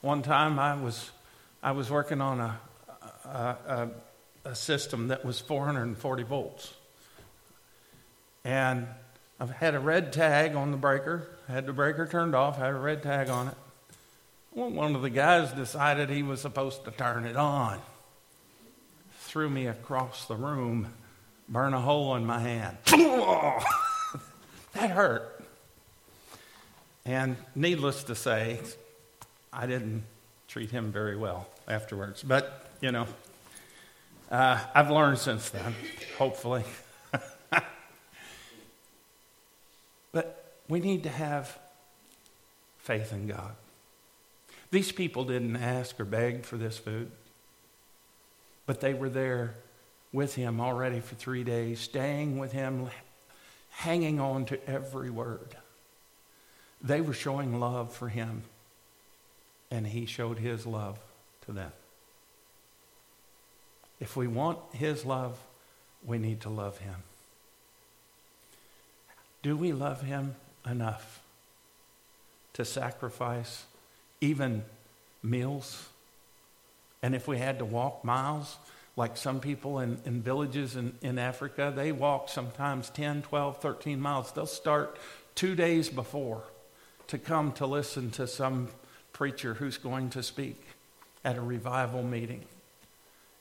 one 0.00 0.22
time 0.22 0.58
I 0.58 0.80
was, 0.80 1.10
I 1.62 1.72
was 1.72 1.90
working 1.90 2.20
on 2.20 2.40
a, 2.40 2.60
a, 3.24 3.28
a, 3.34 3.88
a 4.50 4.54
system 4.54 5.08
that 5.08 5.24
was 5.24 5.40
440 5.40 6.22
volts. 6.24 6.74
And 8.44 8.86
I 9.40 9.46
had 9.46 9.74
a 9.74 9.80
red 9.80 10.12
tag 10.12 10.54
on 10.54 10.70
the 10.70 10.76
breaker, 10.76 11.28
had 11.46 11.66
the 11.66 11.72
breaker 11.72 12.06
turned 12.06 12.34
off, 12.34 12.58
had 12.58 12.70
a 12.70 12.78
red 12.78 13.02
tag 13.02 13.28
on 13.28 13.48
it. 13.48 13.54
Well, 14.52 14.70
one 14.70 14.96
of 14.96 15.02
the 15.02 15.10
guys 15.10 15.52
decided 15.52 16.10
he 16.10 16.22
was 16.22 16.40
supposed 16.40 16.84
to 16.84 16.90
turn 16.90 17.24
it 17.24 17.36
on. 17.36 17.80
Threw 19.20 19.48
me 19.48 19.66
across 19.66 20.26
the 20.26 20.34
room, 20.34 20.92
burn 21.48 21.74
a 21.74 21.80
hole 21.80 22.16
in 22.16 22.26
my 22.26 22.40
hand. 22.40 22.76
that 24.72 24.90
hurt. 24.90 25.44
And 27.04 27.36
needless 27.54 28.04
to 28.04 28.14
say, 28.14 28.60
I 29.52 29.66
didn't 29.66 30.04
treat 30.48 30.70
him 30.70 30.90
very 30.92 31.16
well 31.16 31.46
afterwards. 31.66 32.22
But, 32.22 32.66
you 32.80 32.90
know, 32.90 33.06
uh, 34.30 34.58
I've 34.74 34.90
learned 34.90 35.18
since 35.18 35.48
then, 35.50 35.74
hopefully. 36.18 36.64
but 40.12 40.57
we 40.68 40.80
need 40.80 41.04
to 41.04 41.08
have 41.08 41.58
faith 42.78 43.12
in 43.12 43.26
God. 43.26 43.52
These 44.70 44.92
people 44.92 45.24
didn't 45.24 45.56
ask 45.56 45.98
or 45.98 46.04
beg 46.04 46.44
for 46.44 46.56
this 46.56 46.76
food, 46.76 47.10
but 48.66 48.80
they 48.80 48.92
were 48.92 49.08
there 49.08 49.54
with 50.12 50.34
him 50.34 50.60
already 50.60 51.00
for 51.00 51.14
three 51.14 51.44
days, 51.44 51.80
staying 51.80 52.38
with 52.38 52.52
him, 52.52 52.88
hanging 53.70 54.20
on 54.20 54.44
to 54.46 54.68
every 54.68 55.10
word. 55.10 55.56
They 56.82 57.00
were 57.00 57.14
showing 57.14 57.58
love 57.58 57.92
for 57.92 58.08
him, 58.08 58.42
and 59.70 59.86
he 59.86 60.06
showed 60.06 60.38
his 60.38 60.66
love 60.66 60.98
to 61.46 61.52
them. 61.52 61.72
If 64.00 64.16
we 64.16 64.26
want 64.26 64.58
his 64.72 65.04
love, 65.04 65.38
we 66.04 66.18
need 66.18 66.42
to 66.42 66.50
love 66.50 66.78
him. 66.78 66.94
Do 69.42 69.56
we 69.56 69.72
love 69.72 70.02
him 70.02 70.36
enough 70.66 71.22
to 72.54 72.64
sacrifice 72.64 73.64
even 74.20 74.64
meals. 75.22 75.88
And 77.02 77.14
if 77.14 77.28
we 77.28 77.38
had 77.38 77.58
to 77.60 77.64
walk 77.64 78.04
miles, 78.04 78.56
like 78.96 79.16
some 79.16 79.38
people 79.38 79.78
in, 79.78 79.98
in 80.04 80.22
villages 80.22 80.74
in, 80.74 80.92
in 81.02 81.18
Africa, 81.18 81.72
they 81.74 81.92
walk 81.92 82.28
sometimes 82.28 82.90
10, 82.90 83.22
12, 83.22 83.58
13 83.62 84.00
miles. 84.00 84.32
They'll 84.32 84.46
start 84.46 84.98
two 85.36 85.54
days 85.54 85.88
before 85.88 86.42
to 87.06 87.16
come 87.16 87.52
to 87.52 87.66
listen 87.66 88.10
to 88.12 88.26
some 88.26 88.68
preacher 89.12 89.54
who's 89.54 89.78
going 89.78 90.10
to 90.10 90.22
speak 90.22 90.60
at 91.24 91.36
a 91.36 91.40
revival 91.40 92.02
meeting. 92.02 92.44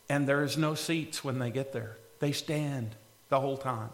And 0.10 0.28
there 0.28 0.44
is 0.44 0.58
no 0.58 0.76
seats 0.76 1.24
when 1.24 1.40
they 1.40 1.50
get 1.50 1.74
there, 1.74 1.98
they 2.20 2.32
stand 2.32 2.96
the 3.30 3.40
whole 3.40 3.58
time. 3.58 3.90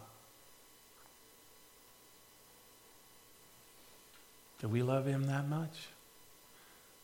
Do 4.64 4.70
we 4.70 4.82
love 4.82 5.06
him 5.06 5.26
that 5.26 5.50
much? 5.50 5.90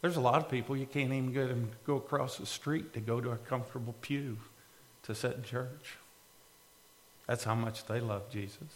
There's 0.01 0.15
a 0.15 0.21
lot 0.21 0.35
of 0.35 0.49
people 0.49 0.77
you 0.77 0.85
can't 0.85 1.11
even 1.11 1.33
get 1.33 1.49
them 1.49 1.71
go 1.85 1.97
across 1.97 2.37
the 2.37 2.45
street 2.45 2.93
to 2.93 3.01
go 3.01 3.19
to 3.19 3.31
a 3.31 3.35
comfortable 3.35 3.93
pew 3.99 4.37
to 5.03 5.13
sit 5.13 5.33
in 5.35 5.43
church. 5.43 5.97
That's 7.27 7.43
how 7.43 7.55
much 7.55 7.85
they 7.85 7.99
love 7.99 8.31
Jesus. 8.31 8.69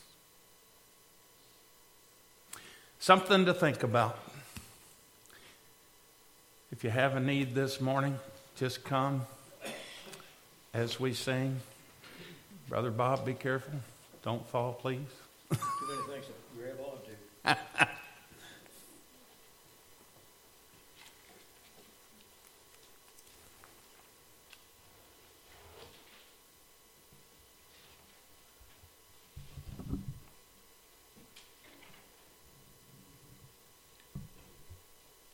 Something 2.99 3.45
to 3.45 3.53
think 3.53 3.83
about. 3.83 4.19
If 6.73 6.83
you 6.83 6.89
have 6.89 7.15
a 7.15 7.21
need 7.21 7.55
this 7.55 7.79
morning, 7.79 8.19
just 8.57 8.83
come 8.83 9.21
as 10.73 10.99
we 10.99 11.13
sing. 11.13 11.61
Brother 12.67 12.91
Bob, 12.91 13.25
be 13.25 13.33
careful. 13.33 13.79
Don't 14.23 14.45
fall, 14.49 14.73
please. 14.73 14.99
Too 15.53 15.57
many 15.87 16.19
things 16.19 16.25
to 16.25 16.59
grab 16.59 16.75
on 17.45 17.87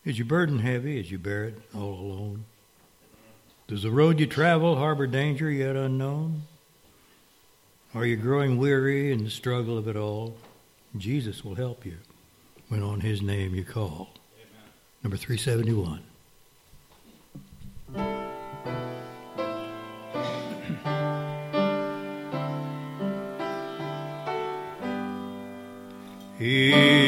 Is 0.10 0.18
your 0.18 0.26
burden 0.26 0.57
heavy 0.57 0.99
as 0.99 1.12
you 1.12 1.20
bear 1.20 1.43
it 1.43 1.62
all 1.76 1.93
alone? 1.93 2.45
Does 3.68 3.84
the 3.84 3.91
road 3.91 4.20
you 4.20 4.26
travel 4.26 4.76
harbor 4.76 5.05
danger 5.05 5.51
yet 5.51 5.76
unknown? 5.76 6.47
Are 7.93 8.07
you 8.07 8.16
growing 8.16 8.57
weary 8.57 9.12
in 9.12 9.24
the 9.24 9.30
struggle 9.30 9.78
of 9.78 9.88
it 9.88 9.95
all? 9.95 10.36
Jesus 10.97 11.45
will 11.45 11.53
help 11.53 11.86
you 11.86 11.97
when 12.70 12.82
on 12.82 13.01
his 13.01 13.22
name 13.22 13.53
you 13.53 13.64
call. 13.64 14.10
Amen. 14.34 14.72
Number 15.03 15.16
371. 15.16 16.01
Is 26.39 26.95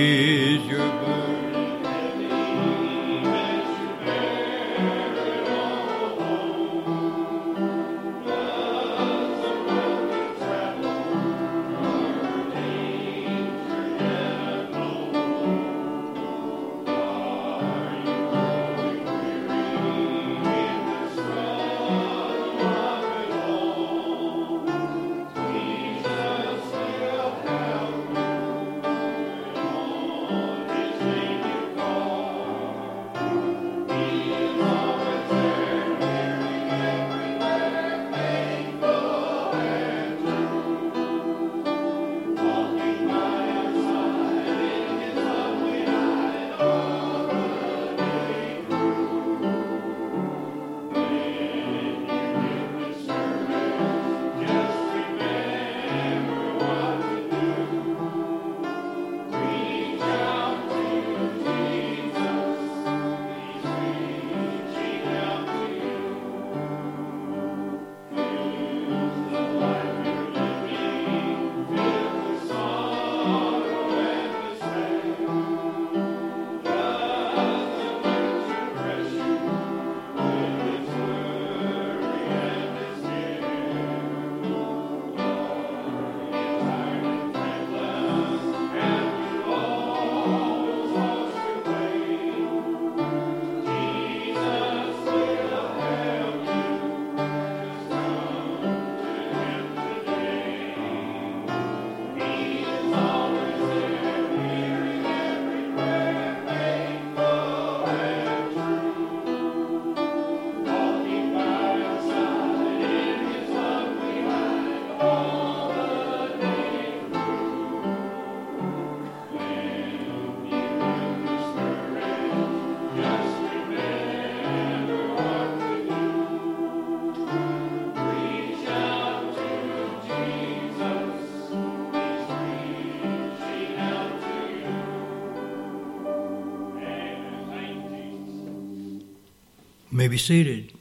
be 140.11 140.17
seated. 140.17 140.73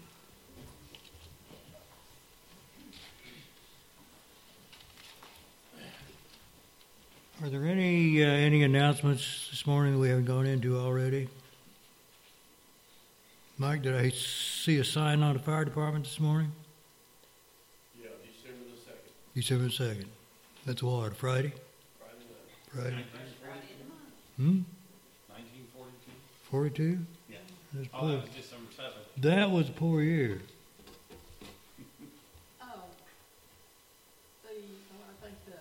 Are 7.40 7.48
there 7.48 7.64
any 7.64 8.24
uh, 8.24 8.26
any 8.26 8.64
announcements 8.64 9.48
this 9.50 9.64
morning 9.68 9.92
that 9.92 9.98
we 10.00 10.08
haven't 10.08 10.24
gone 10.24 10.46
into 10.46 10.76
already? 10.76 11.28
Mike, 13.56 13.82
did 13.82 13.94
I 13.94 14.08
see 14.10 14.78
a 14.78 14.84
sign 14.84 15.22
on 15.22 15.34
the 15.34 15.38
fire 15.38 15.64
department 15.64 16.06
this 16.06 16.18
morning? 16.18 16.50
Yeah, 18.02 18.08
December 18.26 18.64
the 18.74 18.80
second. 18.80 19.00
December 19.36 19.64
the 19.64 19.70
second. 19.70 20.10
That's 20.66 20.82
what, 20.82 21.16
Friday? 21.16 21.52
Friday 22.00 22.24
Friday. 22.74 22.96
night. 22.96 23.04
Hmm? 24.36 24.60
Nineteen 25.28 25.66
forty-two? 25.72 26.12
Forty-two? 26.50 26.98
Yeah. 27.30 27.36
That's 27.72 27.88
Oh, 27.94 28.08
that 28.08 28.22
was. 28.22 28.30
That 29.20 29.50
was 29.50 29.68
a 29.68 29.72
poor 29.72 30.00
year. 30.02 30.40
Oh, 32.62 32.88
the, 34.44 34.48
oh, 34.48 35.04
I 35.04 35.14
think 35.20 35.36
the 35.44 35.60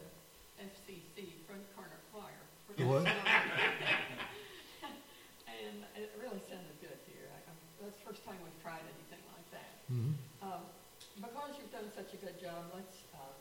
FCC 0.63 1.43
Front 1.47 1.63
Corner 1.75 1.99
Choir. 2.13 2.39
The 2.77 2.85
what? 2.85 3.03
And 5.59 5.83
it 5.99 6.07
really 6.15 6.39
sounded 6.47 6.71
good 6.79 6.95
here. 7.11 7.27
I, 7.35 7.39
I'm- 7.51 7.59
that's 7.83 7.91
the 7.99 8.05
first 8.07 8.23
time 8.23 8.39
we've 8.47 8.61
tried 8.63 8.79
anything 8.79 9.19
like 9.35 9.47
that. 9.51 9.71
Mhm. 9.91 10.15
Um, 10.39 10.63
because 11.19 11.51
you've 11.59 11.73
done 11.75 11.91
such 11.91 12.15
a 12.15 12.19
good 12.23 12.39
job, 12.39 12.63
let's, 12.71 12.95
uh, 13.11 13.35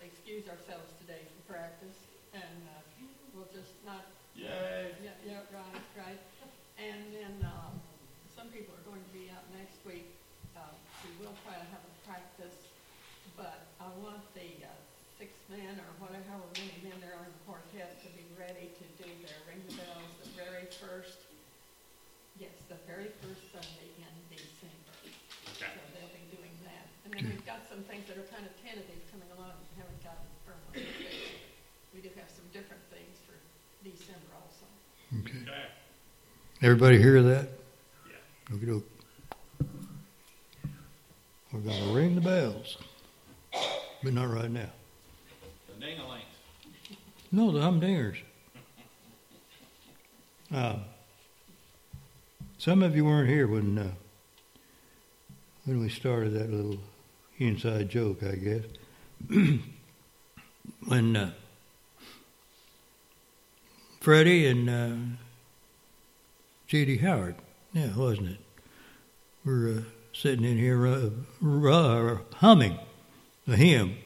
excuse 0.00 0.48
ourselves 0.48 0.88
today 1.04 1.28
from 1.28 1.44
practice 1.44 1.98
and, 2.32 2.56
uh, 2.72 2.80
we'll 3.36 3.52
just 3.52 3.76
not 3.84 4.08
Yay. 4.34 4.96
yeah, 5.04 5.12
yeah, 5.28 5.44
right, 5.52 5.84
right. 6.00 6.20
And 6.80 7.12
then, 7.12 7.36
um, 7.44 7.67
some 8.48 8.56
people 8.56 8.72
are 8.80 8.88
going 8.88 9.04
to 9.04 9.12
be 9.12 9.28
out 9.28 9.44
next 9.52 9.76
week. 9.84 10.08
Uh, 10.56 10.72
we 11.04 11.12
will 11.20 11.36
try 11.44 11.52
to 11.52 11.68
have 11.68 11.84
a 11.84 11.94
practice, 12.08 12.56
but 13.36 13.68
I 13.76 13.92
want 14.00 14.24
the, 14.32 14.64
uh, 14.64 14.72
six 15.20 15.36
men 15.52 15.76
or 15.76 15.90
whatever, 16.00 16.24
however 16.32 16.48
many 16.56 16.80
men 16.80 16.96
there 17.04 17.12
are 17.12 17.28
in 17.28 17.34
the 17.34 17.44
quartet 17.44 18.00
to 18.00 18.08
be 18.16 18.24
ready 18.40 18.72
to 18.72 18.84
do 18.96 19.04
their 19.20 19.36
ring 19.44 19.60
the 19.68 19.76
bells 19.76 20.08
the 20.24 20.32
very 20.32 20.64
first, 20.80 21.28
yes, 22.40 22.56
the 22.72 22.80
very 22.88 23.12
first 23.20 23.52
Sunday 23.52 23.92
in 24.00 24.14
December. 24.32 24.96
So 25.52 25.68
they'll 25.92 26.16
be 26.16 26.24
doing 26.32 26.54
that. 26.64 26.88
And 27.04 27.12
then 27.12 27.28
we've 27.28 27.44
got 27.44 27.68
some 27.68 27.84
things 27.84 28.08
that 28.08 28.16
are 28.16 28.28
kind 28.32 28.48
of 28.48 28.54
tentative 28.64 29.04
coming 29.12 29.28
along, 29.36 29.60
we 29.60 29.76
haven't 29.76 30.00
gotten 30.00 30.24
firmly 30.48 30.88
fixed. 30.88 31.36
We 31.92 32.00
do 32.00 32.08
have 32.16 32.32
some 32.32 32.48
different 32.56 32.80
things 32.88 33.20
for 33.28 33.36
December 33.84 34.32
also. 34.40 34.64
Okay. 35.20 35.44
Okay. 35.44 35.68
Everybody 36.64 36.96
hear 36.96 37.20
that? 37.20 37.57
Yeah. 38.48 38.56
Okey 38.56 38.66
doke. 38.66 38.88
We're 41.52 41.60
gonna 41.60 41.92
ring 41.92 42.14
the 42.14 42.20
bells, 42.20 42.76
but 44.02 44.12
not 44.12 44.30
right 44.30 44.50
now. 44.50 44.70
The 45.66 45.80
ding-a-lings. 45.80 46.24
No, 47.32 47.50
the 47.50 47.60
humdingers. 47.60 48.18
Uh, 50.54 50.76
some 52.58 52.82
of 52.82 52.96
you 52.96 53.04
weren't 53.04 53.28
here 53.28 53.46
when 53.46 53.78
uh, 53.78 53.90
when 55.64 55.80
we 55.80 55.88
started 55.88 56.32
that 56.34 56.50
little 56.50 56.78
inside 57.38 57.88
joke, 57.88 58.22
I 58.22 58.34
guess. 58.34 58.64
when 60.86 61.16
uh, 61.16 61.30
Freddie 64.00 64.46
and 64.46 64.70
uh, 64.70 64.96
J.D. 66.66 66.98
Howard, 66.98 67.36
yeah, 67.78 67.96
wasn't 67.96 68.30
it? 68.30 68.38
We're 69.44 69.78
uh, 69.78 69.80
sitting 70.12 70.44
in 70.44 70.58
here 70.58 70.86
uh, 70.86 71.10
uh, 71.44 72.18
humming 72.36 72.78
a 73.46 73.56
hymn. 73.56 73.96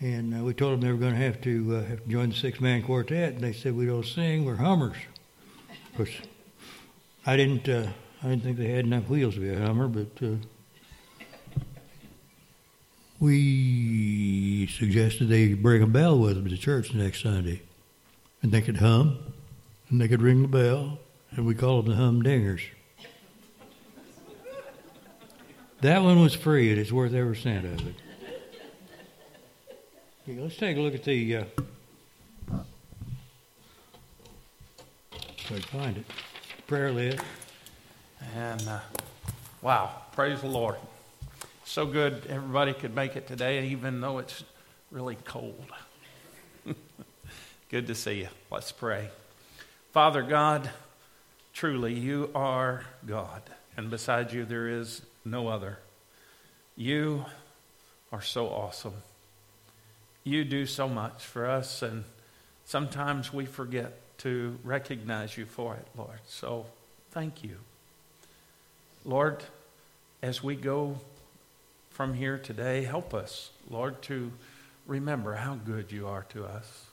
And 0.00 0.32
uh, 0.32 0.44
we 0.44 0.54
told 0.54 0.74
them 0.74 0.80
they 0.80 0.92
were 0.92 0.98
going 0.98 1.14
to 1.14 1.20
have 1.20 1.40
to 1.40 1.76
uh, 1.76 1.82
have 1.88 2.04
to 2.04 2.08
join 2.08 2.30
the 2.30 2.36
six 2.36 2.60
man 2.60 2.84
quartet, 2.84 3.34
and 3.34 3.40
they 3.40 3.52
said 3.52 3.74
we 3.74 3.86
don't 3.86 4.06
sing, 4.06 4.44
we're 4.44 4.54
hummers. 4.54 4.96
Of 5.90 5.96
course, 5.96 6.12
I 7.26 7.36
didn't 7.36 7.68
uh, 7.68 7.90
I 8.22 8.28
didn't 8.28 8.44
think 8.44 8.58
they 8.58 8.68
had 8.68 8.84
enough 8.84 9.08
wheels 9.08 9.34
to 9.34 9.40
be 9.40 9.52
a 9.52 9.58
hummer, 9.58 9.88
but 9.88 10.06
uh, 10.22 10.36
we 13.18 14.68
suggested 14.68 15.28
they 15.28 15.54
bring 15.54 15.82
a 15.82 15.88
bell 15.88 16.16
with 16.16 16.36
them 16.36 16.48
to 16.48 16.56
church 16.56 16.94
next 16.94 17.24
Sunday, 17.24 17.62
and 18.40 18.52
they 18.52 18.60
could 18.60 18.76
hum, 18.76 19.18
and 19.90 20.00
they 20.00 20.06
could 20.06 20.22
ring 20.22 20.42
the 20.42 20.48
bell, 20.48 21.00
and 21.32 21.46
we 21.46 21.54
called 21.54 21.86
them 21.86 22.22
the 22.22 22.28
humdingers. 22.28 22.62
That 25.80 26.02
one 26.02 26.20
was 26.20 26.34
free, 26.34 26.70
and 26.70 26.80
it's 26.80 26.90
worth 26.90 27.14
every 27.14 27.36
cent 27.36 27.64
of 27.64 27.86
it. 27.86 27.94
Let's 30.26 30.56
take 30.56 30.76
a 30.76 30.80
look 30.80 30.94
at 30.94 31.04
the. 31.04 31.36
Uh, 31.36 31.44
if 35.50 35.64
find 35.66 35.96
it. 35.96 36.04
Prayer 36.66 36.92
list. 36.92 37.24
And 38.34 38.68
uh, 38.68 38.80
wow, 39.62 39.90
praise 40.12 40.40
the 40.42 40.48
Lord. 40.48 40.76
So 41.64 41.86
good 41.86 42.26
everybody 42.28 42.74
could 42.74 42.94
make 42.94 43.16
it 43.16 43.26
today, 43.26 43.68
even 43.68 44.00
though 44.00 44.18
it's 44.18 44.44
really 44.90 45.16
cold. 45.24 45.64
good 47.70 47.86
to 47.86 47.94
see 47.94 48.20
you. 48.20 48.28
Let's 48.50 48.72
pray. 48.72 49.08
Father 49.92 50.22
God, 50.22 50.68
truly 51.58 51.92
you 51.92 52.30
are 52.36 52.84
God, 53.04 53.42
and 53.76 53.90
beside 53.90 54.32
you 54.32 54.44
there 54.44 54.68
is 54.68 55.02
no 55.24 55.48
other. 55.48 55.76
You 56.76 57.24
are 58.12 58.22
so 58.22 58.46
awesome. 58.46 58.94
You 60.22 60.44
do 60.44 60.66
so 60.66 60.88
much 60.88 61.24
for 61.24 61.46
us, 61.46 61.82
and 61.82 62.04
sometimes 62.64 63.32
we 63.32 63.44
forget 63.44 63.92
to 64.18 64.56
recognize 64.62 65.36
you 65.36 65.46
for 65.46 65.74
it, 65.74 65.84
Lord. 65.96 66.20
So 66.28 66.66
thank 67.10 67.42
you. 67.42 67.56
Lord, 69.04 69.42
as 70.22 70.40
we 70.40 70.54
go 70.54 71.00
from 71.90 72.14
here 72.14 72.38
today, 72.38 72.84
help 72.84 73.12
us, 73.12 73.50
Lord, 73.68 74.00
to 74.02 74.30
remember 74.86 75.34
how 75.34 75.56
good 75.56 75.90
you 75.90 76.06
are 76.06 76.24
to 76.28 76.44
us, 76.44 76.84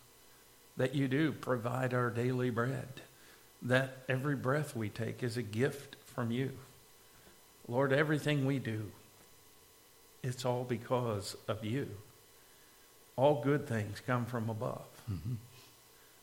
that 0.75 0.95
you 0.95 1.07
do 1.07 1.33
provide 1.33 1.93
our 1.93 2.09
daily 2.09 2.49
bread, 2.49 2.87
that 3.61 3.97
every 4.07 4.35
breath 4.35 4.75
we 4.75 4.89
take 4.89 5.23
is 5.23 5.37
a 5.37 5.41
gift 5.41 5.95
from 6.05 6.31
you. 6.31 6.51
Lord, 7.67 7.91
everything 7.91 8.45
we 8.45 8.59
do, 8.59 8.91
it's 10.23 10.45
all 10.45 10.63
because 10.63 11.35
of 11.47 11.65
you. 11.65 11.87
All 13.15 13.41
good 13.43 13.67
things 13.67 14.01
come 14.05 14.25
from 14.25 14.49
above. 14.49 14.85
Mm-hmm. 15.11 15.35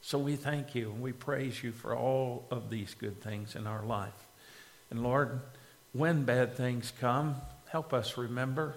So 0.02 0.18
we 0.18 0.36
thank 0.36 0.74
you 0.74 0.90
and 0.90 1.00
we 1.00 1.12
praise 1.12 1.62
you 1.62 1.72
for 1.72 1.96
all 1.96 2.44
of 2.50 2.70
these 2.70 2.94
good 2.94 3.22
things 3.22 3.54
in 3.54 3.66
our 3.66 3.84
life. 3.84 4.26
And 4.90 5.02
Lord, 5.02 5.40
when 5.92 6.24
bad 6.24 6.56
things 6.56 6.92
come, 7.00 7.36
help 7.68 7.92
us 7.92 8.18
remember 8.18 8.74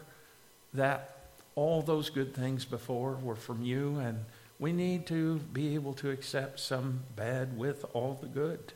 that 0.73 1.17
all 1.55 1.81
those 1.81 2.09
good 2.09 2.35
things 2.35 2.65
before 2.65 3.13
were 3.13 3.35
from 3.35 3.63
you, 3.63 3.97
and 3.97 4.25
we 4.59 4.71
need 4.71 5.05
to 5.07 5.39
be 5.53 5.75
able 5.75 5.93
to 5.93 6.09
accept 6.09 6.59
some 6.59 7.01
bad 7.15 7.57
with 7.57 7.85
all 7.93 8.17
the 8.19 8.27
good. 8.27 8.73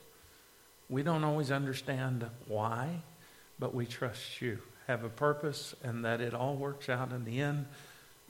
We 0.90 1.04
don't 1.04 1.24
always 1.24 1.52
understand 1.52 2.26
why, 2.48 3.02
but 3.60 3.74
we 3.74 3.86
trust 3.86 4.42
you 4.42 4.60
have 4.88 5.04
a 5.04 5.10
purpose 5.10 5.76
and 5.84 6.04
that 6.04 6.20
it 6.20 6.34
all 6.34 6.56
works 6.56 6.90
out 6.90 7.12
in 7.12 7.24
the 7.24 7.40
end 7.40 7.68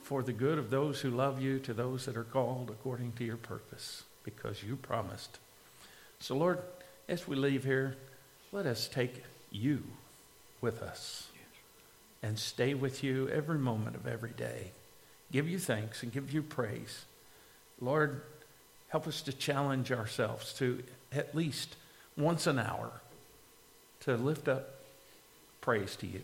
for 0.02 0.22
the 0.22 0.32
good 0.32 0.58
of 0.58 0.70
those 0.70 1.00
who 1.00 1.10
love 1.10 1.40
you, 1.40 1.58
to 1.58 1.72
those 1.72 2.04
that 2.04 2.16
are 2.16 2.24
called 2.24 2.70
according 2.70 3.12
to 3.12 3.24
your 3.24 3.36
purpose, 3.36 4.02
because 4.24 4.62
you 4.62 4.76
promised. 4.76 5.38
So, 6.18 6.36
Lord, 6.36 6.58
as 7.08 7.26
we 7.26 7.36
leave 7.36 7.64
here, 7.64 7.96
let 8.52 8.66
us 8.66 8.88
take 8.88 9.24
you 9.50 9.82
with 10.60 10.82
us 10.82 11.28
and 12.22 12.38
stay 12.38 12.74
with 12.74 13.02
you 13.02 13.28
every 13.30 13.58
moment 13.58 13.96
of 13.96 14.06
every 14.06 14.32
day. 14.32 14.72
Give 15.32 15.48
you 15.48 15.58
thanks 15.58 16.02
and 16.02 16.12
give 16.12 16.32
you 16.32 16.42
praise. 16.42 17.04
Lord, 17.80 18.22
help 18.88 19.06
us 19.06 19.22
to 19.22 19.32
challenge 19.32 19.90
ourselves 19.92 20.52
to 20.54 20.82
at 21.12 21.34
least 21.34 21.76
once 22.16 22.46
an 22.46 22.58
hour 22.58 22.90
to 24.00 24.16
lift 24.16 24.48
up 24.48 24.80
praise 25.60 25.96
to 25.96 26.06
you. 26.06 26.22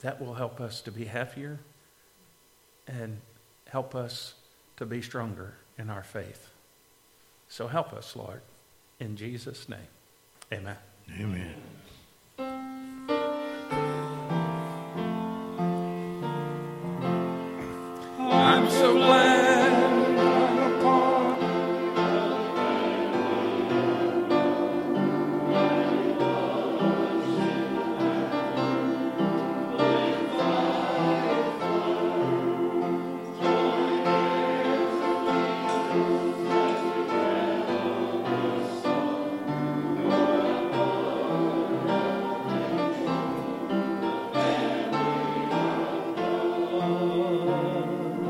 That 0.00 0.20
will 0.20 0.34
help 0.34 0.60
us 0.60 0.80
to 0.82 0.92
be 0.92 1.04
happier 1.04 1.58
and 2.86 3.20
help 3.68 3.94
us 3.94 4.34
to 4.76 4.86
be 4.86 5.02
stronger 5.02 5.54
in 5.78 5.90
our 5.90 6.02
faith. 6.02 6.50
So 7.48 7.66
help 7.66 7.92
us, 7.92 8.14
Lord, 8.14 8.42
in 9.00 9.16
Jesus' 9.16 9.68
name. 9.68 9.78
Amen. 10.52 10.76
Amen. 11.18 11.54
So 18.78 18.92
glad 18.92 19.25